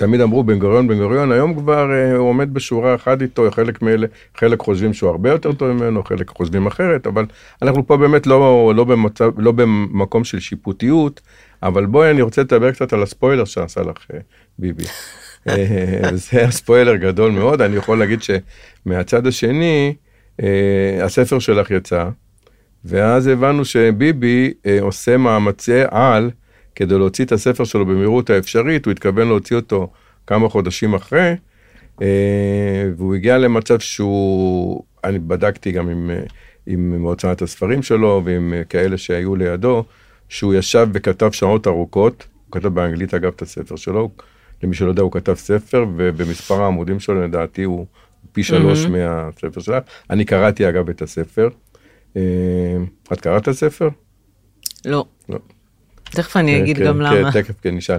[0.01, 3.83] תמיד אמרו בן גוריון, בן גוריון, היום כבר אה, הוא עומד בשורה אחת איתו, חלק
[3.83, 7.27] מאלה, חלק חושבים שהוא הרבה יותר טוב ממנו, חלק חושבים אחרת, אבל
[7.63, 11.21] אנחנו פה באמת לא, לא, במצב, לא במקום של שיפוטיות,
[11.63, 14.19] אבל בואי אני רוצה לדבר קצת על הספוילר שעשה לך אה,
[14.59, 14.85] ביבי.
[15.49, 19.95] אה, זה היה ספוילר גדול מאוד, אני יכול להגיד שמהצד השני,
[20.43, 22.09] אה, הספר שלך יצא,
[22.85, 26.31] ואז הבנו שביבי אה, עושה מאמצי על
[26.75, 29.91] כדי להוציא את הספר שלו במהירות האפשרית, הוא התכוון להוציא אותו
[30.27, 31.35] כמה חודשים אחרי,
[32.97, 36.11] והוא הגיע למצב שהוא, אני בדקתי גם עם,
[36.67, 39.85] עם הוצאת הספרים שלו ועם כאלה שהיו לידו,
[40.29, 44.11] שהוא ישב וכתב שעות ארוכות, הוא כתב באנגלית אגב את הספר שלו,
[44.63, 47.87] למי שלא יודע הוא כתב ספר ובמספר העמודים שלו לדעתי הוא
[48.33, 48.89] פי שלוש mm-hmm.
[48.89, 49.79] מהספר שלה.
[50.11, 51.49] אני קראתי אגב את הספר.
[53.13, 53.89] את קראת את הספר?
[54.85, 55.05] לא.
[55.29, 55.39] לא.
[56.11, 57.33] תכף אני אגיד כן, גם כן, למה.
[57.33, 57.99] כן, תכף כן נשאל.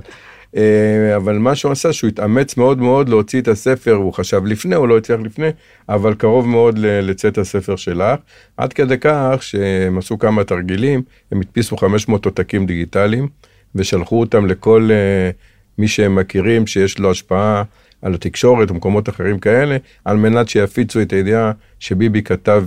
[0.58, 4.76] אה, אבל מה שהוא עשה שהוא התאמץ מאוד מאוד להוציא את הספר הוא חשב לפני
[4.76, 5.50] הוא לא הצליח לפני
[5.90, 8.20] אבל קרוב מאוד לצאת הספר שלך
[8.58, 13.28] עד כדי כך שהם עשו כמה תרגילים הם הדפיסו 500 עותקים דיגיטליים
[13.76, 15.36] ושלחו אותם לכל uh,
[15.78, 17.64] מי שהם מכירים שיש לו השפעה
[18.02, 22.66] על התקשורת ומקומות אחרים כאלה על מנת שיפיצו את הידיעה שביבי כתב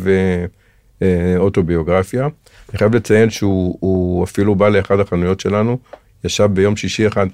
[1.00, 1.04] uh,
[1.36, 2.28] אוטוביוגרפיה.
[2.70, 5.78] אני חייב לציין שהוא אפילו בא לאחד החנויות שלנו
[6.24, 7.26] ישב ביום שישי אחד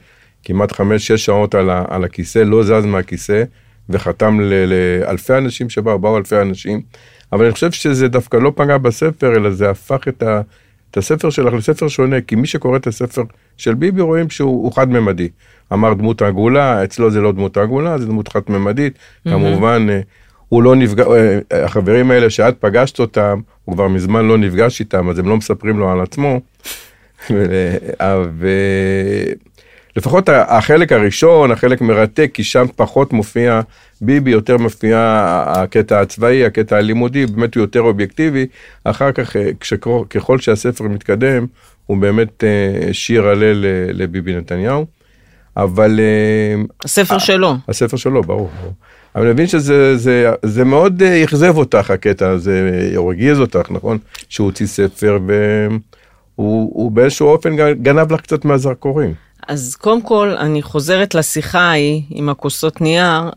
[0.45, 3.43] כמעט חמש-שש שעות על, ה, על הכיסא, לא זז מהכיסא,
[3.89, 6.81] וחתם ל, לאלפי אנשים שבאו, באו אלפי אנשים.
[7.33, 10.41] אבל אני חושב שזה דווקא לא פגע בספר, אלא זה הפך את, ה,
[10.91, 13.23] את הספר שלך לספר שונה, כי מי שקורא את הספר
[13.57, 15.29] של ביבי רואים שהוא חד-ממדי.
[15.73, 18.95] אמר דמות עגולה, אצלו זה לא דמות עגולה, זה דמות חד-ממדית.
[18.95, 19.31] Mm-hmm.
[19.31, 20.01] כמובן, אה,
[20.51, 25.09] הוא לא נפגע, אה, החברים האלה שאת פגשת אותם, הוא כבר מזמן לא נפגש איתם,
[25.09, 26.41] אז הם לא מספרים לו על עצמו.
[28.39, 28.49] ו...
[29.97, 33.61] לפחות החלק הראשון, החלק מרתק, כי שם פחות מופיע
[34.01, 38.47] ביבי, יותר מופיע הקטע הצבאי, הקטע הלימודי, באמת הוא יותר אובייקטיבי.
[38.85, 39.51] אחר כך, אה,
[40.11, 41.47] ככל שהספר מתקדם,
[41.87, 44.87] הוא באמת אה, שיר הלל לביבי נתניהו.
[45.63, 46.01] אבל...
[46.01, 47.55] אה, הספר שלו.
[47.69, 48.51] הספר שלו, ברור.
[48.61, 48.73] ברור.
[49.15, 53.99] אבל אני מבין שזה זה, זה מאוד אכזב אותך הקטע הזה, או הרגיז אותך, נכון?
[54.29, 55.19] שהוא הוציא ספר
[56.37, 59.15] והוא באיזשהו אופן גנב לך קצת מהזרקורים.
[59.49, 63.31] אז קודם כל, אני חוזרת לשיחה ההיא עם הכוסות נייר,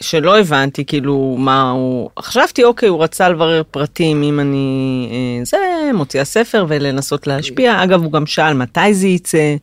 [0.00, 5.56] שלא הבנתי כאילו מה הוא, חשבתי אוקיי הוא רצה לברר פרטים אם אני אה, זה
[5.94, 9.56] מוציאה ספר ולנסות להשפיע אגב הוא גם שאל מתי זה יצא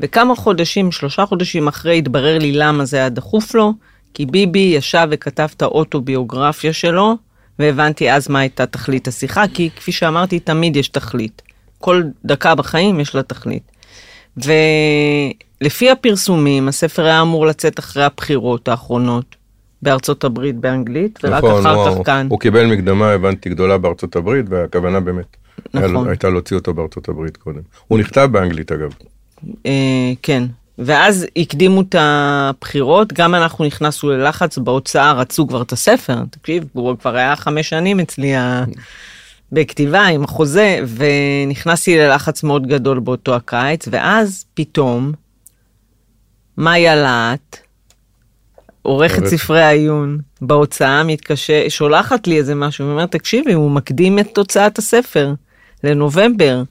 [0.00, 3.72] וכמה חודשים שלושה חודשים אחרי התברר לי למה זה היה דחוף לו
[4.14, 7.16] כי ביבי ישב וכתב את האוטוביוגרפיה שלו
[7.58, 11.42] והבנתי אז מה הייתה תכלית השיחה כי כפי שאמרתי תמיד יש תכלית
[11.82, 13.72] כל דקה בחיים יש לה תכלית.
[14.36, 19.36] ולפי הפרסומים, הספר היה אמור לצאת אחרי הבחירות האחרונות
[19.82, 22.26] בארצות הברית באנגלית, ורק נכון, אחר הוא, כך כאן.
[22.30, 25.36] הוא קיבל מקדמה, הבנתי, גדולה בארצות הברית, והכוונה באמת
[25.74, 26.08] נכון.
[26.08, 27.60] הייתה להוציא אותו בארצות הברית קודם.
[27.88, 28.94] הוא נכתב באנגלית אגב.
[29.66, 30.42] אה, כן,
[30.78, 36.98] ואז הקדימו את הבחירות, גם אנחנו נכנסנו ללחץ בהוצאה, רצו כבר את הספר, תקשיב, הוא
[36.98, 38.32] כבר היה חמש שנים אצלי
[39.52, 45.12] בכתיבה עם החוזה, ונכנסתי ללחץ מאוד גדול באותו הקיץ, ואז פתאום,
[46.58, 47.56] מאיה להט,
[48.82, 54.78] עורכת ספרי העיון בהוצאה, מתקשה, שולחת לי איזה משהו, ואומרת, תקשיבי, הוא מקדים את תוצאת
[54.78, 55.34] הספר
[55.84, 56.62] לנובמבר,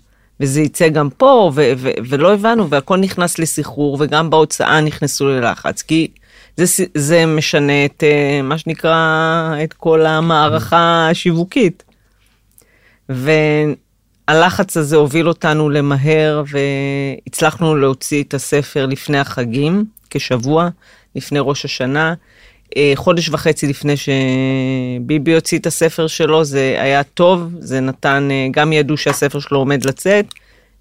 [0.42, 5.82] וזה יצא גם פה, ו- ו- ולא הבנו, והכל נכנס לסחרור, וגם בהוצאה נכנסו ללחץ,
[5.82, 6.08] כי
[6.58, 11.84] זה, זה משנה את אה, מה שנקרא, את כל המערכה השיווקית.
[13.10, 20.70] והלחץ הזה הוביל אותנו למהר והצלחנו להוציא את הספר לפני החגים, כשבוע,
[21.16, 22.14] לפני ראש השנה.
[22.78, 28.48] אה, חודש וחצי לפני שביבי הוציא את הספר שלו, זה היה טוב, זה נתן, אה,
[28.52, 30.26] גם ידעו שהספר שלו עומד לצאת,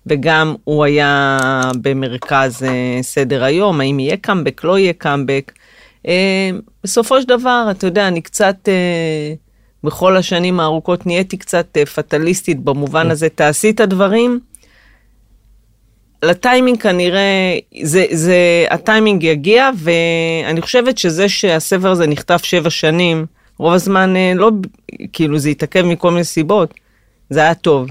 [0.06, 1.38] וגם הוא היה
[1.82, 5.52] במרכז אה, סדר היום, האם יהיה קאמבק, לא יהיה קאמבק.
[6.84, 8.68] בסופו של דבר, אתה יודע, אני קצת...
[9.84, 13.10] בכל השנים הארוכות נהייתי קצת אה, פטליסטית במובן כן.
[13.10, 14.40] הזה, תעשי את הדברים.
[16.22, 23.26] לטיימינג כנראה, זה, זה, הטיימינג יגיע, ואני חושבת שזה שהספר הזה נכתב שבע שנים,
[23.58, 24.50] רוב הזמן אה, לא,
[25.12, 26.74] כאילו זה התעכב מכל מיני סיבות,
[27.30, 27.88] זה היה טוב.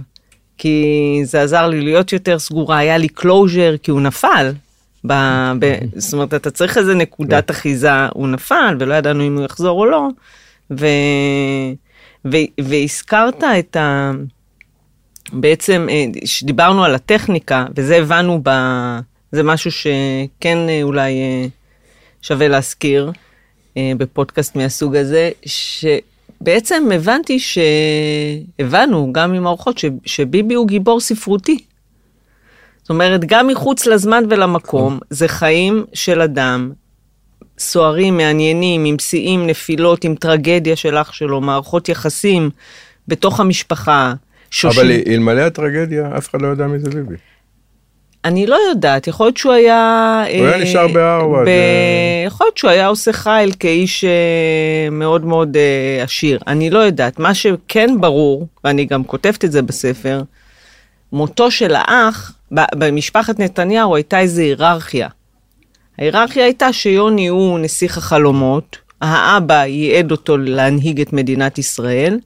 [0.57, 4.51] כי זה עזר לי להיות יותר סגורה, היה לי closure, כי הוא נפל.
[5.07, 5.13] ב,
[5.59, 7.53] ב, זאת אומרת, אתה צריך איזה נקודת כן.
[7.53, 10.07] אחיזה, הוא נפל, ולא ידענו אם הוא יחזור או לא.
[10.71, 10.85] ו...
[12.25, 12.37] ו...
[12.61, 14.11] והזכרת את ה...
[15.33, 18.49] בעצם, אה, שדיברנו על הטכניקה, וזה הבנו ב...
[19.31, 21.45] זה משהו שכן אה, אולי אה,
[22.21, 23.11] שווה להזכיר
[23.97, 29.85] בפודקאסט מהסוג הזה, שבעצם הבנתי שהבנו, גם עם האורחות, ש...
[30.05, 31.59] שביבי הוא גיבור ספרותי.
[32.81, 36.71] זאת אומרת, גם מחוץ לזמן ולמקום, זה חיים של אדם
[37.59, 42.49] סוערים, מעניינים, עם שיאים, נפילות, עם טרגדיה של אח שלו, מערכות יחסים
[43.07, 44.13] בתוך המשפחה.
[44.51, 44.81] שושים.
[44.81, 47.15] אבל אלמלא הטרגדיה, אף אחד לא יודע מי זה ביבי.
[48.25, 50.23] אני לא יודעת, יכול להיות שהוא היה...
[50.37, 52.23] הוא היה אה, נשאר בהרווארד, ב- אה.
[52.25, 55.57] יכול להיות שהוא היה עושה חייל כאיש אה, מאוד מאוד
[56.03, 56.39] עשיר.
[56.47, 57.19] אני לא יודעת.
[57.19, 60.21] מה שכן ברור, ואני גם כותבת את זה בספר,
[61.13, 65.07] מותו של האח, ב- במשפחת נתניהו הייתה איזו היררכיה.
[65.99, 72.19] ההיררכיה הייתה שיוני הוא נסיך החלומות, האבא ייעד אותו להנהיג את מדינת ישראל,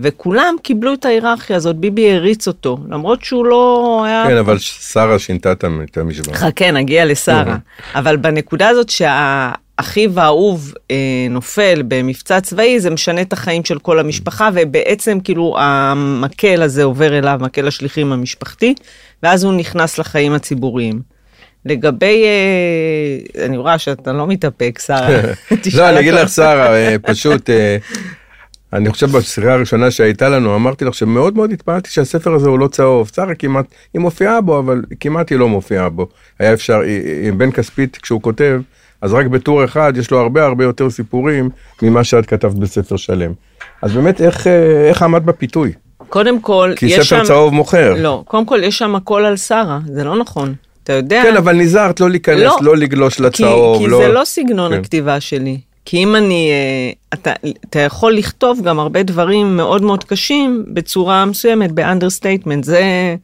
[0.00, 4.24] וכולם קיבלו את ההיררכיה הזאת, ביבי הריץ אותו, למרות שהוא לא היה...
[4.28, 6.36] כן, אבל שרה שינתה את המ- את המשוואה.
[6.36, 7.56] חכה, נגיע לשרה.
[7.94, 10.96] אבל בנקודה הזאת שהאחיו האהוב אה,
[11.30, 17.18] נופל במבצע צבאי, זה משנה את החיים של כל המשפחה, ובעצם כאילו המקל הזה עובר
[17.18, 18.74] אליו, מקל השליחים המשפחתי,
[19.22, 21.00] ואז הוא נכנס לחיים הציבוריים.
[21.64, 25.08] לגבי, אה, אני רואה שאתה לא מתאפק, שרה.
[25.76, 26.14] לא, אני אגיד.
[26.14, 27.76] לך, שרה, אה, פשוט, אה,
[28.72, 32.68] אני חושב בשיחה הראשונה שהייתה לנו, אמרתי לך שמאוד מאוד התפעלתי שהספר הזה הוא לא
[32.68, 33.10] צהוב.
[33.14, 36.08] שרה כמעט, היא מופיעה בו, אבל כמעט היא לא מופיעה בו.
[36.38, 36.80] היה אפשר,
[37.36, 38.60] בן כספית, כשהוא כותב,
[39.00, 41.50] אז רק בטור אחד יש לו הרבה הרבה יותר סיפורים
[41.82, 43.32] ממה שאת כתבת בספר שלם.
[43.82, 45.72] אז באמת, איך, אה, איך עמד בפיתוי?
[46.08, 47.24] קודם כל, כי יש ספר שם...
[47.24, 47.94] צהוב מוכר.
[47.98, 50.54] לא, קודם כל יש שם הכל על שרה, זה לא נכון.
[50.82, 51.22] אתה יודע...
[51.22, 52.56] כן, אבל נזהרת לא להיכנס, לא.
[52.60, 53.78] לא לגלוש כי, לצהוב.
[53.78, 54.80] כי זה לא סגנון כן.
[54.80, 55.60] הכתיבה שלי.
[55.86, 57.32] כי אם אני, אה, אתה,
[57.70, 63.16] אתה יכול לכתוב גם הרבה דברים מאוד מאוד קשים בצורה מסוימת, ב understatement, זה,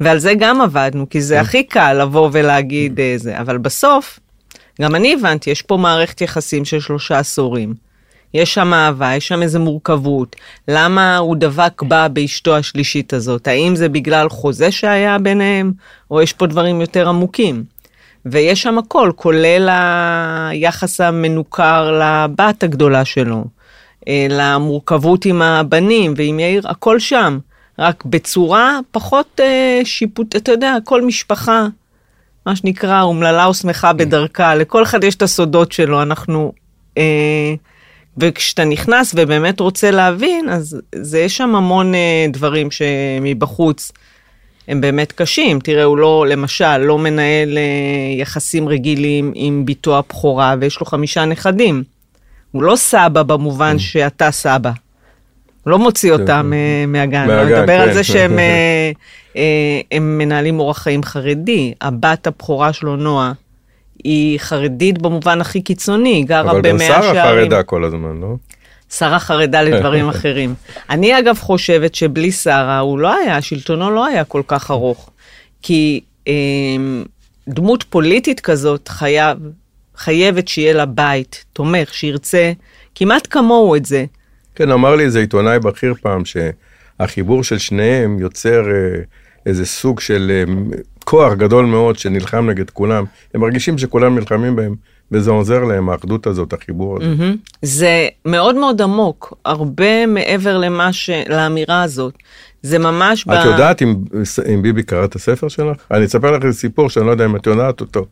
[0.00, 1.24] ועל זה גם עבדנו, כי כן.
[1.24, 4.20] זה הכי קל לבוא ולהגיד אה, זה, אבל בסוף,
[4.80, 7.74] גם אני הבנתי, יש פה מערכת יחסים של שלושה עשורים.
[8.34, 10.36] יש שם אהבה, יש שם איזו מורכבות.
[10.68, 13.48] למה הוא דבק בה באשתו השלישית הזאת?
[13.48, 15.72] האם זה בגלל חוזה שהיה ביניהם,
[16.10, 17.64] או יש פה דברים יותר עמוקים?
[18.26, 19.68] ויש שם הכל, כולל
[20.50, 23.44] היחס המנוכר לבת הגדולה שלו,
[24.08, 27.38] אה, למורכבות עם הבנים ועם יאיר, הכל שם.
[27.78, 31.66] רק בצורה פחות אה, שיפוט, אתה יודע, כל משפחה,
[32.46, 36.52] מה שנקרא, אומללה או שמחה בדרכה, לכל אחד יש את הסודות שלו, אנחנו...
[36.98, 37.54] אה,
[38.18, 43.92] וכשאתה נכנס ובאמת רוצה להבין, אז זה, יש שם המון אה, דברים שמבחוץ
[44.70, 45.60] הם באמת קשים.
[45.60, 47.62] תראה, הוא לא, למשל, לא מנהל אה,
[48.20, 51.82] יחסים רגילים עם בתו הבכורה, ויש לו חמישה נכדים.
[52.50, 54.70] הוא לא סבא במובן שאתה סבא.
[55.64, 57.26] הוא לא מוציא אותם אה, מהגן.
[57.26, 57.94] מהגן, הוא מדבר על כן.
[57.94, 58.38] זה שהם
[59.36, 61.74] אה, הם מנהלים אורח חיים חרדי.
[61.80, 63.32] הבת הבכורה שלו, נועה,
[64.04, 67.44] היא חרדית במובן הכי קיצוני, גרה אבל גם במאה שרה שערים.
[67.44, 68.34] חרדה כל הזמן, לא?
[68.90, 70.54] שרה חרדה לדברים אחרים.
[70.90, 75.10] אני אגב חושבת שבלי שרה הוא לא היה, שלטונו לא היה כל כך ארוך.
[75.62, 76.32] כי אה,
[77.48, 79.38] דמות פוליטית כזאת חייב,
[79.96, 82.52] חייבת שיהיה לה בית תומך, שירצה
[82.94, 84.04] כמעט כמוהו את זה.
[84.54, 89.00] כן, אמר לי איזה עיתונאי בכיר פעם, שהחיבור של שניהם יוצר אה,
[89.46, 90.52] איזה סוג של אה,
[91.04, 93.04] כוח גדול מאוד שנלחם נגד כולם.
[93.34, 94.74] הם מרגישים שכולם נלחמים בהם,
[95.12, 97.06] וזה עוזר להם, האחדות הזאת, החיבור הזה.
[97.08, 97.36] מהמם.
[97.62, 101.10] זה מאוד מאוד עמוק, הרבה מעבר למה ש...
[101.28, 102.14] לאמירה הזאת.
[102.62, 103.26] זה ממש...
[103.28, 103.96] את יודעת אם,
[104.54, 105.76] אם ביבי קרא את הספר שלך?
[105.90, 108.06] אני אספר לך איזה סיפור שאני לא יודע אם את יודעת אותו.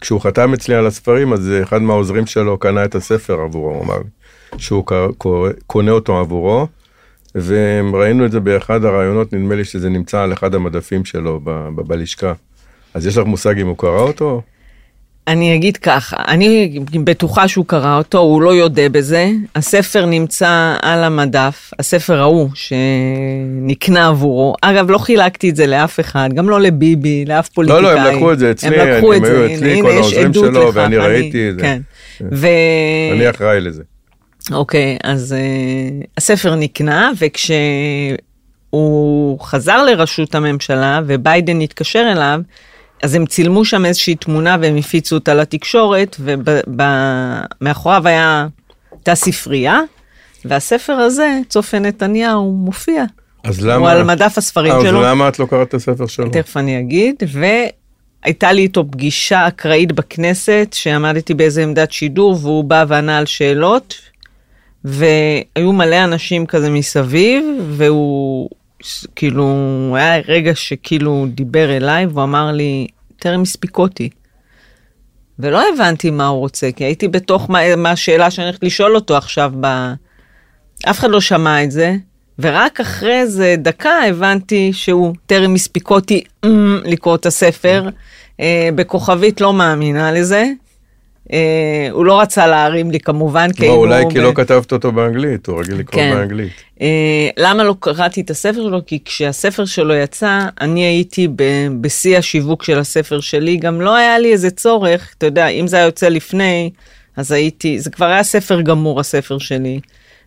[0.00, 3.98] כשהוא חתם אצלי על הספרים, אז אחד מהעוזרים שלו קנה את הספר עבורו, הוא אמר
[3.98, 4.08] לי,
[4.58, 4.84] שהוא
[5.66, 6.66] קונה אותו עבורו,
[7.34, 11.80] וראינו את זה באחד הראיונות, נדמה לי שזה נמצא על אחד המדפים שלו ב- ב-
[11.88, 12.32] בלשכה.
[12.94, 14.42] אז יש לך מושג אם הוא קרא אותו?
[15.28, 19.30] אני אגיד ככה, אני בטוחה שהוא קרא אותו, הוא לא יודה בזה.
[19.56, 24.54] הספר נמצא על המדף, הספר ההוא שנקנה עבורו.
[24.62, 27.82] אגב, לא חילקתי את זה לאף אחד, גם לא לביבי, לאף לא, פוליטיקאי.
[27.82, 30.34] לא, הם לקחו את זה אצלי, הם לקחו הם את היו זה, אצלי, כל העוזרים
[30.34, 31.60] שלו, לכך, ואני אני- ראיתי את זה.
[31.62, 31.80] כן.
[32.32, 32.46] ו...
[33.12, 33.82] אני אחראי לזה.
[34.52, 37.10] אוקיי, אז uh, הספר נקנה,
[38.70, 42.40] וכשהוא חזר לראשות הממשלה וביידן התקשר אליו,
[43.04, 46.16] אז הם צילמו שם איזושהי תמונה והם הפיצו אותה לתקשורת,
[47.60, 48.46] ומאחוריו היה,
[48.92, 49.80] הייתה ספרייה,
[50.44, 53.04] והספר הזה, צופה נתניהו, מופיע.
[53.44, 53.90] אז הוא למה...
[53.90, 55.02] על מדף הספרים אה, אז שלו.
[55.02, 56.30] למה את לא קראת את הספר שלו?
[56.30, 62.84] תכף אני אגיד, והייתה לי איתו פגישה אקראית בכנסת, שעמדתי באיזה עמדת שידור, והוא בא
[62.88, 63.94] וענה על שאלות,
[64.84, 68.50] והיו מלא אנשים כזה מסביב, והוא
[69.16, 69.46] כאילו,
[69.96, 72.86] היה רגע שכאילו הוא דיבר אליי, והוא אמר לי,
[73.18, 74.10] טרם הספיק אותי.
[75.38, 79.16] ולא הבנתי מה הוא רוצה, כי הייתי בתוך מה, מה השאלה שאני הולכת לשאול אותו
[79.16, 79.66] עכשיו ב...
[80.90, 81.94] אף אחד לא שמע את זה,
[82.38, 87.88] ורק אחרי איזה דקה הבנתי שהוא טרם הספיק אותי אמ, לקרוא את הספר.
[88.40, 90.46] אה, בכוכבית לא מאמינה לזה,
[91.32, 94.72] אה, הוא לא רצה להרים לי כמובן, כי לא, היינו אולי כי ב- לא כתבת
[94.72, 96.14] אותו באנגלית, הוא רגיל לקרוא כן.
[96.14, 96.52] באנגלית.
[96.80, 98.80] אה, למה לא קראתי את הספר שלו?
[98.86, 104.18] כי כשהספר שלו יצא, אני הייתי ב- בשיא השיווק של הספר שלי, גם לא היה
[104.18, 106.70] לי איזה צורך, אתה יודע, אם זה היה יוצא לפני,
[107.16, 109.80] אז הייתי, זה כבר היה ספר גמור, הספר שלי.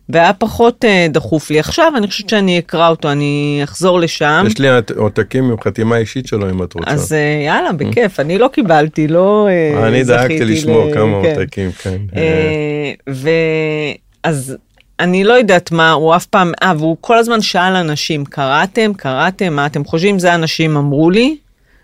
[0.08, 1.58] והיה פחות אה, דחוף לי.
[1.58, 4.44] עכשיו אני חושבת שאני אקרא אותו, אני אחזור לשם.
[4.46, 6.90] יש לי עותקים עם חתימה אישית שלו אם את רוצה.
[6.90, 11.34] אז אה, יאללה, בכיף, אני לא קיבלתי, לא אה, אני דאגתי לשמור ל- כמה כן.
[11.40, 11.98] עותקים, כן.
[12.16, 12.92] אה,
[14.24, 14.56] ואז
[15.00, 19.52] אני לא יודעת מה, הוא אף פעם, אה, והוא כל הזמן שאל אנשים, קראתם, קראתם,
[19.52, 20.18] מה אתם חושבים?
[20.18, 21.36] זה אנשים אמרו לי,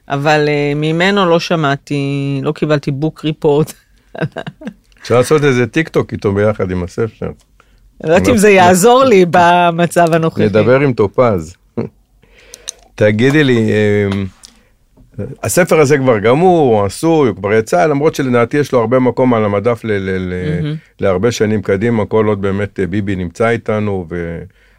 [0.08, 3.72] אבל אה, ממנו לא שמעתי, לא קיבלתי book report.
[5.02, 7.30] אפשר לעשות איזה טיק טוק איתו ביחד עם הספר.
[8.02, 10.44] אני לא יודעת אם זה יעזור לי במצב הנוכחי.
[10.44, 11.56] נדבר עם טופז.
[12.94, 13.70] תגידי לי,
[14.12, 14.26] אמ,
[15.42, 19.34] הספר הזה כבר גמור, הוא עשוי, הוא כבר יצא, למרות שלדעתי יש לו הרבה מקום
[19.34, 19.82] על המדף
[21.00, 24.06] להרבה שנים קדימה, כל עוד באמת אה, ביבי נמצא איתנו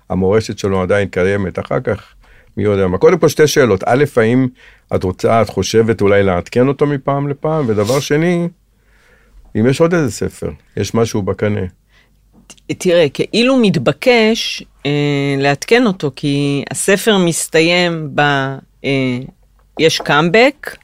[0.10, 1.60] והמורשת שלו עדיין קיימת.
[1.60, 2.14] אחר כך,
[2.58, 2.98] מי יודע מה.
[2.98, 3.84] קודם כל שתי שאלות.
[3.86, 4.48] א', האם
[4.96, 7.66] את רוצה, את חושבת אולי לעדכן אותו מפעם לפעם?
[7.68, 8.48] ודבר שני,
[9.56, 11.62] אם יש עוד איזה ספר, יש משהו בקנה.
[12.78, 14.92] תראה, כאילו מתבקש אה,
[15.38, 18.22] לעדכן אותו, כי הספר מסתיים ב...
[18.86, 19.20] אה,
[19.80, 20.76] יש קאמבק,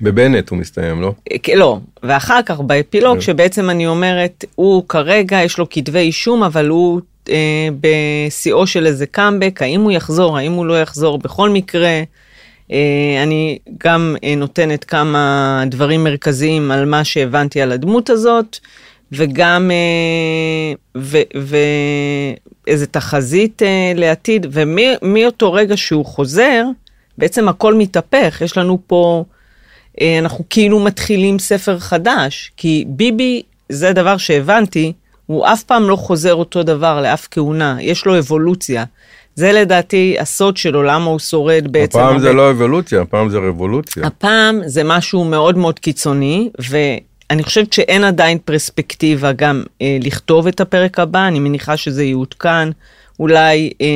[0.00, 1.12] בבנט הוא מסתיים, לא?
[1.32, 3.20] אה, לא, ואחר כך באפילוג, כן.
[3.20, 7.00] שבעצם אני אומרת, הוא כרגע, יש לו כתבי אישום, אבל הוא
[7.30, 12.02] אה, בשיאו של איזה קאמבק, האם הוא יחזור, האם הוא לא יחזור, בכל מקרה,
[12.72, 18.58] אה, אני גם אה, נותנת כמה דברים מרכזיים על מה שהבנתי על הדמות הזאת,
[19.12, 21.00] וגם אה,
[22.66, 26.64] ואיזה תחזית אה, לעתיד, ומאותו רגע שהוא חוזר,
[27.18, 29.24] בעצם הכל מתהפך, יש לנו פה,
[30.00, 34.92] אה, אנחנו כאילו מתחילים ספר חדש, כי ביבי, זה דבר שהבנתי,
[35.26, 38.84] הוא אף פעם לא חוזר אותו דבר לאף כהונה, יש לו אבולוציה.
[39.34, 41.98] זה לדעתי הסוד שלו, למה הוא שורד בעצם.
[41.98, 44.06] הפעם זה הרבה- לא אבולוציה, הפעם זה רבולוציה.
[44.06, 46.50] הפעם זה משהו מאוד מאוד קיצוני,
[47.30, 52.68] ואני חושבת שאין עדיין פרספקטיבה גם אה, לכתוב את הפרק הבא, אני מניחה שזה יעודכן,
[53.20, 53.86] אולי אה,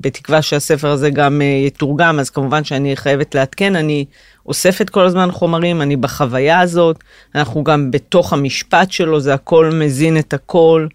[0.00, 4.04] בתקווה שהספר הזה גם אה, יתורגם, אז כמובן שאני חייבת לעדכן, אני
[4.46, 6.96] אוספת כל הזמן חומרים, אני בחוויה הזאת,
[7.34, 10.86] אנחנו גם בתוך המשפט שלו, זה הכל מזין את הכל.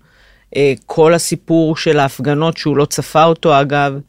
[0.55, 3.99] אה, כל הסיפור של ההפגנות שהוא לא צפה אותו אגב,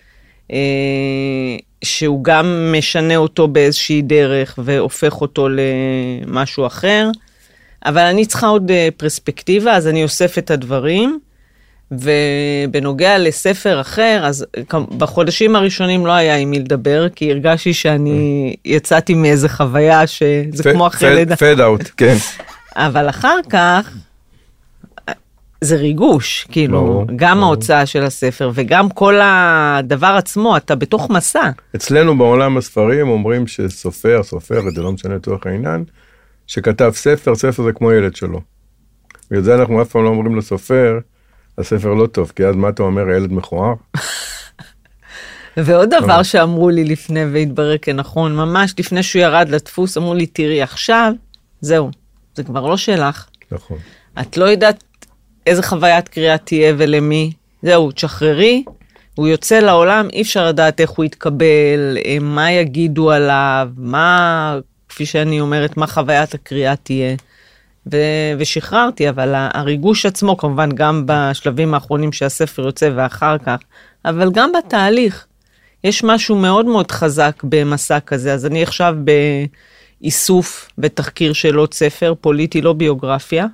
[1.84, 7.10] שהוא גם משנה אותו באיזושהי דרך והופך אותו למשהו אחר,
[7.86, 11.18] אבל אני צריכה עוד אה, פרספקטיבה, אז אני אוסף את הדברים.
[11.92, 14.46] ובנוגע לספר אחר, אז
[14.98, 20.86] בחודשים הראשונים לא היה עם מי לדבר, כי הרגשתי שאני יצאתי מאיזה חוויה שזה כמו
[20.86, 21.36] אחרי לידה.
[21.36, 22.16] פד אאוט, כן.
[22.76, 23.92] אבל אחר כך,
[25.62, 27.46] זה ריגוש, כאילו, ברור, גם ברור.
[27.46, 31.50] ההוצאה של הספר וגם כל הדבר עצמו, אתה בתוך מסע.
[31.76, 35.84] אצלנו בעולם הספרים אומרים שסופר, סופרת, זה לא משנה לצורך העניין,
[36.46, 38.40] שכתב ספר, ספר זה כמו ילד שלו.
[39.30, 40.98] בגלל זה אנחנו אף פעם לא אומרים לסופר,
[41.58, 43.74] הספר לא טוב, כי אז מה אתה אומר, הילד מכוער?
[45.56, 50.62] ועוד דבר שאמרו לי לפני והתברר כנכון, ממש לפני שהוא ירד לדפוס, אמרו לי, תראי,
[50.62, 51.12] עכשיו,
[51.60, 51.90] זהו,
[52.34, 53.26] זה כבר לא שלך.
[53.52, 53.78] נכון.
[54.20, 54.84] את לא יודעת
[55.46, 57.32] איזה חוויית קריאה תהיה ולמי.
[57.62, 58.64] זהו, תשחררי,
[59.14, 65.06] הוא יוצא לעולם, אי אפשר לדעת איך הוא יתקבל, אה, מה יגידו עליו, מה, כפי
[65.06, 67.16] שאני אומרת, מה חוויית הקריאה תהיה.
[67.92, 73.58] ו- ושחררתי, אבל הריגוש עצמו, כמובן גם בשלבים האחרונים שהספר יוצא ואחר כך,
[74.04, 75.26] אבל גם בתהליך,
[75.84, 78.32] יש משהו מאוד מאוד חזק במסע כזה.
[78.32, 78.96] אז אני עכשיו
[80.00, 83.46] באיסוף ותחקיר של עוד ספר, פוליטי, לא ביוגרפיה.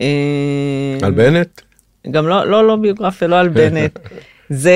[0.00, 1.60] אה, על בנט?
[2.10, 3.98] גם לא, לא, לא ביוגרפיה, לא על בנט.
[4.50, 4.74] זה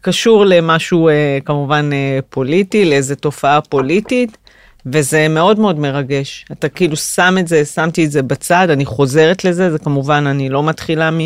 [0.00, 4.36] קשור למשהו אה, כמובן אה, פוליטי, לאיזה תופעה פוליטית,
[4.86, 6.44] וזה מאוד מאוד מרגש.
[6.52, 10.48] אתה כאילו שם את זה, שמתי את זה בצד, אני חוזרת לזה, זה כמובן, אני
[10.48, 11.18] לא מתחילה מ...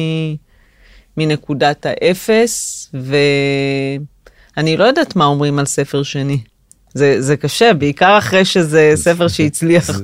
[1.17, 6.39] מנקודת האפס, ואני לא יודעת מה אומרים על ספר שני.
[6.95, 9.91] זה, זה קשה, בעיקר אחרי שזה ספר שהצליח.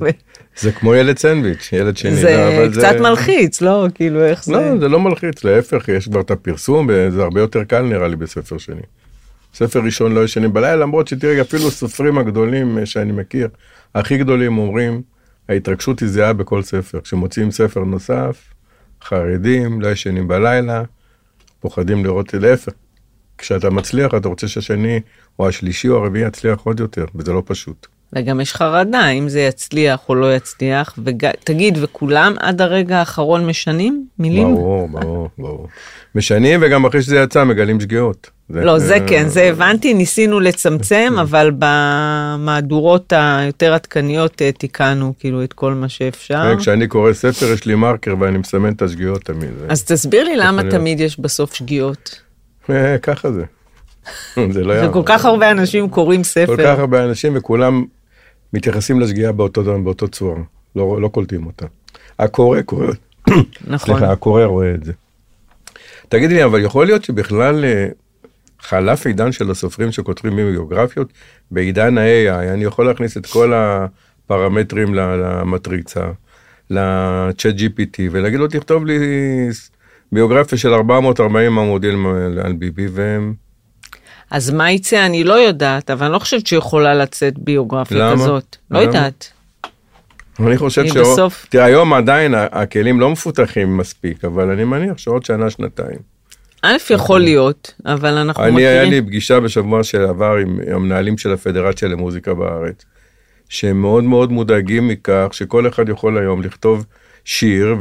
[0.57, 2.17] זה כמו ילד סנדוויץ', ילד שני.
[2.17, 3.87] זה לא, קצת מלחיץ, לא?
[3.95, 4.53] כאילו, איך זה...
[4.53, 8.17] לא, זה לא מלחיץ, להפך, יש כבר את הפרסום, וזה הרבה יותר קל נראה לי
[8.17, 8.83] בספר שני.
[9.55, 13.49] ספר ראשון לא ישנים בלילה, למרות שתראי, אפילו הסופרים הגדולים אה, שאני מכיר,
[13.95, 15.03] הכי גדולים אומרים,
[15.49, 17.01] ההתרגשות היא זהה בכל ספר.
[17.01, 18.45] כשמוציאים ספר נוסף,
[19.03, 20.83] חרדים, לא ישנים בלילה,
[21.61, 22.73] פוחדים לראות להפך.
[23.39, 25.01] כשאתה מצליח, אתה רוצה שהשני
[25.39, 27.87] או השלישי או הרביעי יצליח עוד יותר, וזה לא פשוט.
[28.13, 34.07] וגם יש חרדה אם זה יצליח או לא יצליח, ותגיד, וכולם עד הרגע האחרון משנים
[34.19, 34.55] מילים?
[34.55, 35.69] ברור, ברור, ברור.
[36.15, 38.31] משנים וגם אחרי שזה יצא מגלים שגיאות.
[38.51, 45.53] לא, זה כן, זה הבנתי, ניסינו לצמצם, אבל במהדורות היותר עדכניות אה, תיקנו כאילו את
[45.53, 46.43] כל מה שאפשר.
[46.43, 49.51] כן, כשאני קורא ספר יש לי מרקר ואני מסמן את השגיאות תמיד.
[49.69, 52.21] אז תסביר לי למה תמיד יש בסוף שגיאות.
[52.71, 53.45] אה, ככה זה.
[54.55, 54.91] זה לא יעבור.
[54.91, 56.57] וכל כך הרבה אנשים קוראים ספר.
[56.57, 57.85] כל כך הרבה אנשים וכולם
[58.53, 60.41] מתייחסים לשגיאה באותו, באותו צורה,
[60.77, 61.67] לא, לא קולטים אותה.
[62.19, 62.87] הקורא קורא,
[63.29, 63.79] נכון.
[63.79, 64.93] סליחה, הקורא רואה את זה.
[66.09, 67.89] תגידי לי, אבל יכול להיות שבכלל אה,
[68.61, 71.13] חלף עידן של הסופרים שכותבים ביוגרפיות?
[71.51, 76.11] בעידן ה-AI אני יכול להכניס את כל הפרמטרים למטריצה,
[76.71, 78.99] ל-chat GPT, ולהגיד לו, תכתוב לי
[80.13, 82.07] ביוגרפיה של 440 עמודים
[82.45, 83.35] על ביבי, והם...
[84.31, 88.13] אז מה יצא אני לא יודעת, אבל אני לא חושבת שיכולה לצאת ביוגרפיה למה?
[88.13, 88.57] כזאת.
[88.71, 88.87] לא למה?
[88.89, 89.33] יודעת.
[90.41, 90.97] אני חושב ש...
[90.97, 91.47] בסוף...
[91.49, 95.99] תראה, היום עדיין הכלים לא מפותחים מספיק, אבל אני מניח שעוד שנה, שנתיים.
[96.63, 98.69] א', יכול להיות, אבל אנחנו אני, מכירים...
[98.69, 102.85] היה לי פגישה בשבוע שעבר עם המנהלים של הפדרציה למוזיקה בארץ,
[103.49, 106.87] שהם מאוד מאוד מודאגים מכך שכל אחד יכול היום לכתוב
[107.25, 107.77] שיר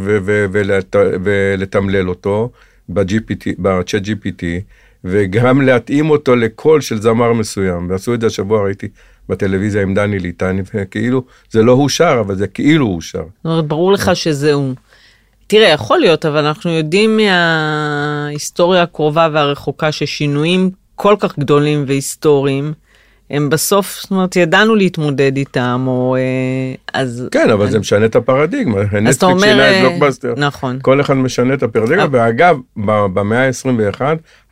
[0.51, 2.51] ולתמלל אותו
[2.89, 4.61] ב-chat GPT,
[5.03, 7.89] וגם להתאים אותו לקול של זמר מסוים.
[7.89, 8.87] ועשו את זה השבוע, ראיתי
[9.29, 13.19] בטלוויזיה עם דני ליטני, וכאילו, זה לא הוא שר, אבל זה כאילו הוא שר.
[13.19, 14.73] זאת אומרת, ברור לך שזה הוא.
[15.47, 22.73] תראה, יכול להיות, אבל אנחנו יודעים מההיסטוריה הקרובה והרחוקה ששינויים כל כך גדולים והיסטוריים,
[23.29, 26.15] הם בסוף, זאת אומרת, ידענו להתמודד איתם, או...
[26.15, 26.21] אה,
[27.01, 27.27] אז...
[27.31, 27.71] כן, אבל אני...
[27.71, 28.81] זה משנה את הפרדיגמה.
[29.07, 29.41] אז אתה אומר...
[29.41, 30.33] שינה את אה, בלוקבאסטר.
[30.37, 30.79] נכון.
[30.81, 32.19] כל אחד משנה את הפרדיגמה, אבל...
[32.19, 32.57] ואגב,
[33.13, 34.01] במאה ה-21,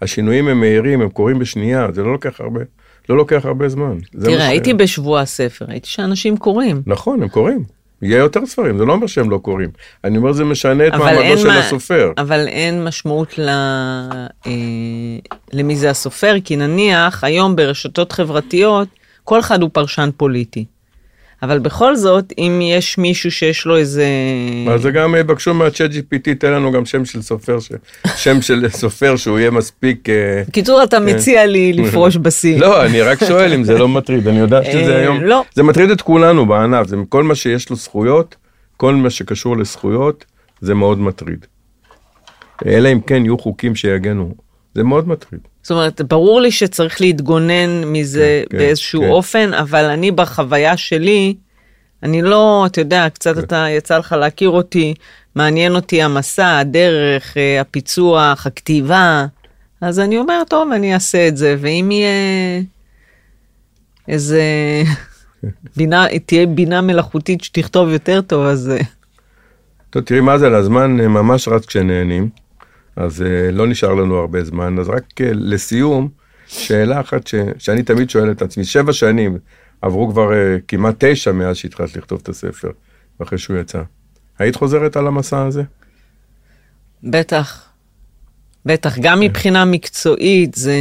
[0.01, 2.61] השינויים הם מהירים, הם קורים בשנייה, זה לא לוקח הרבה.
[3.09, 3.97] לא לוקח הרבה זמן.
[4.23, 6.81] תראה, הייתי בשבוע הספר, הייתי שאנשים קוראים.
[6.85, 7.76] נכון, הם קוראים.
[8.01, 9.69] יהיה יותר ספרים, זה לא אומר שהם לא קוראים.
[10.03, 12.11] אני אומר, זה משנה את מעמדו של מה, הסופר.
[12.17, 13.49] אבל אין משמעות ל,
[14.47, 14.51] אה,
[15.53, 18.87] למי זה הסופר, כי נניח היום ברשתות חברתיות,
[19.23, 20.65] כל אחד הוא פרשן פוליטי.
[21.43, 24.05] אבל בכל זאת, אם יש מישהו שיש לו איזה...
[24.71, 27.71] אז זה גם יבקשו מהצ'אט GPT, תן לנו גם שם של סופר, ש...
[28.23, 30.09] שם של סופר שהוא יהיה מספיק...
[30.09, 31.15] אה, בקיצור, אתה כן.
[31.15, 32.59] מציע לי לפרוש בשיא.
[32.59, 35.23] לא, אני רק שואל אם זה לא מטריד, אני יודע שזה אה, היום...
[35.23, 35.43] לא.
[35.53, 38.35] זה מטריד את כולנו בענף, זה כל מה שיש לו זכויות,
[38.77, 40.25] כל מה שקשור לזכויות,
[40.61, 41.45] זה מאוד מטריד.
[42.65, 44.46] אלא אם כן יהיו חוקים שיגנו,
[44.77, 45.41] זה מאוד מטריד.
[45.61, 49.09] זאת אומרת, ברור לי שצריך להתגונן מזה כן, כן באיזשהו כן.
[49.09, 51.35] אופן, אבל אני בחוויה שלי,
[52.03, 53.39] אני לא, אתה יודע, קצת כן.
[53.39, 54.93] אתה, יצא לך להכיר אותי,
[55.35, 59.25] מעניין אותי המסע, הדרך, אה, הפיצוח, הכתיבה,
[59.81, 62.61] אז אני אומר, טוב, אני אעשה את זה, ואם יהיה
[64.07, 64.43] איזה
[65.77, 68.69] בינה, תהיה בינה מלאכותית שתכתוב יותר טוב, אז...
[68.69, 68.83] אה.
[69.89, 72.29] טוב, תראי מה זה, הזמן אה, ממש רץ כשנהנים.
[72.97, 76.09] אז uh, לא נשאר לנו הרבה זמן, אז רק uh, לסיום,
[76.47, 79.37] שאלה אחת ש, שאני תמיד שואל את עצמי, שבע שנים,
[79.81, 82.69] עברו כבר uh, כמעט תשע מאז שהתחלת לכתוב את הספר,
[83.23, 83.81] אחרי שהוא יצא.
[84.39, 85.63] היית חוזרת על המסע הזה?
[87.03, 87.63] בטח.
[88.65, 90.77] בטח, גם מבחינה מקצועית זה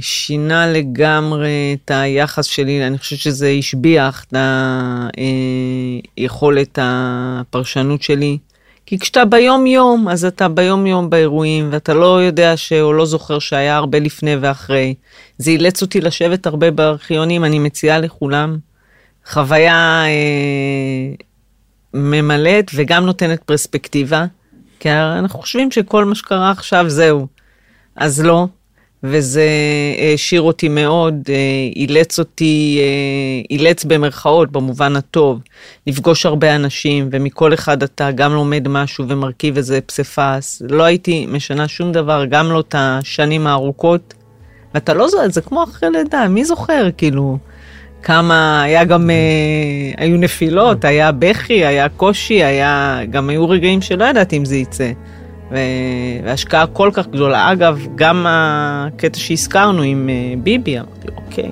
[0.00, 4.34] שינה לגמרי את היחס שלי, אני חושבת שזה השביח את
[6.16, 8.38] היכולת הפרשנות שלי.
[8.86, 12.72] כי כשאתה ביום-יום, אז אתה ביום-יום באירועים, ואתה לא יודע ש...
[12.72, 14.94] או לא זוכר שהיה הרבה לפני ואחרי.
[15.38, 18.58] זה אילץ אותי לשבת הרבה בארכיונים, אני מציעה לכולם.
[19.26, 21.14] חוויה אה,
[21.94, 24.24] ממלאת וגם נותנת פרספקטיבה,
[24.80, 27.26] כי אנחנו חושבים שכל מה שקרה עכשיו זהו.
[27.96, 28.46] אז לא,
[29.06, 29.48] וזה
[29.98, 31.34] העשיר אותי מאוד, אה,
[31.76, 35.40] אילץ אותי, אה, אילץ במרכאות, במובן הטוב,
[35.86, 40.62] לפגוש הרבה אנשים, ומכל אחד אתה גם לומד משהו ומרכיב איזה פסיפס.
[40.70, 44.14] לא הייתי משנה שום דבר, גם לא את השנים הארוכות.
[44.74, 47.38] ואתה לא זוכר, זה כמו אחרי לידה, מי זוכר, כאילו,
[48.02, 54.04] כמה, היה גם, אה, היו נפילות, היה בכי, היה קושי, היה, גם היו רגעים שלא
[54.04, 54.90] ידעתי אם זה יצא.
[55.50, 57.52] והשקעה כל כך גדולה.
[57.52, 61.50] אגב, גם הקטע שהזכרנו עם אה, ביבי, אמרתי, אוקיי,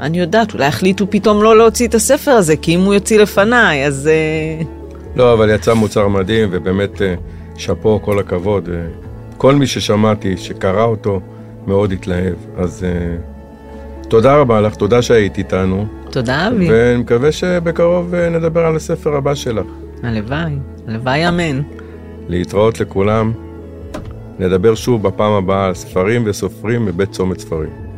[0.00, 3.86] אני יודעת, אולי החליטו פתאום לא להוציא את הספר הזה, כי אם הוא יוציא לפניי,
[3.86, 4.08] אז...
[4.12, 4.64] אה,
[5.16, 7.14] לא, אבל יצא מוצר מדהים, ובאמת אה,
[7.56, 8.68] שאפו, כל הכבוד.
[9.36, 11.20] כל מי ששמעתי, שקרא אותו,
[11.66, 12.34] מאוד התלהב.
[12.56, 12.86] אז
[14.08, 15.86] תודה רבה לך, תודה שהיית איתנו.
[16.10, 16.70] תודה, אבי.
[16.72, 19.66] ואני מקווה שבקרוב נדבר על הספר הבא שלך.
[20.02, 20.52] הלוואי,
[20.88, 21.62] הלוואי אמן.
[22.30, 23.32] להתראות לכולם.
[24.38, 27.89] נדבר שוב בפעם הבאה על ספרים וסופרים מבית צומת ספרים.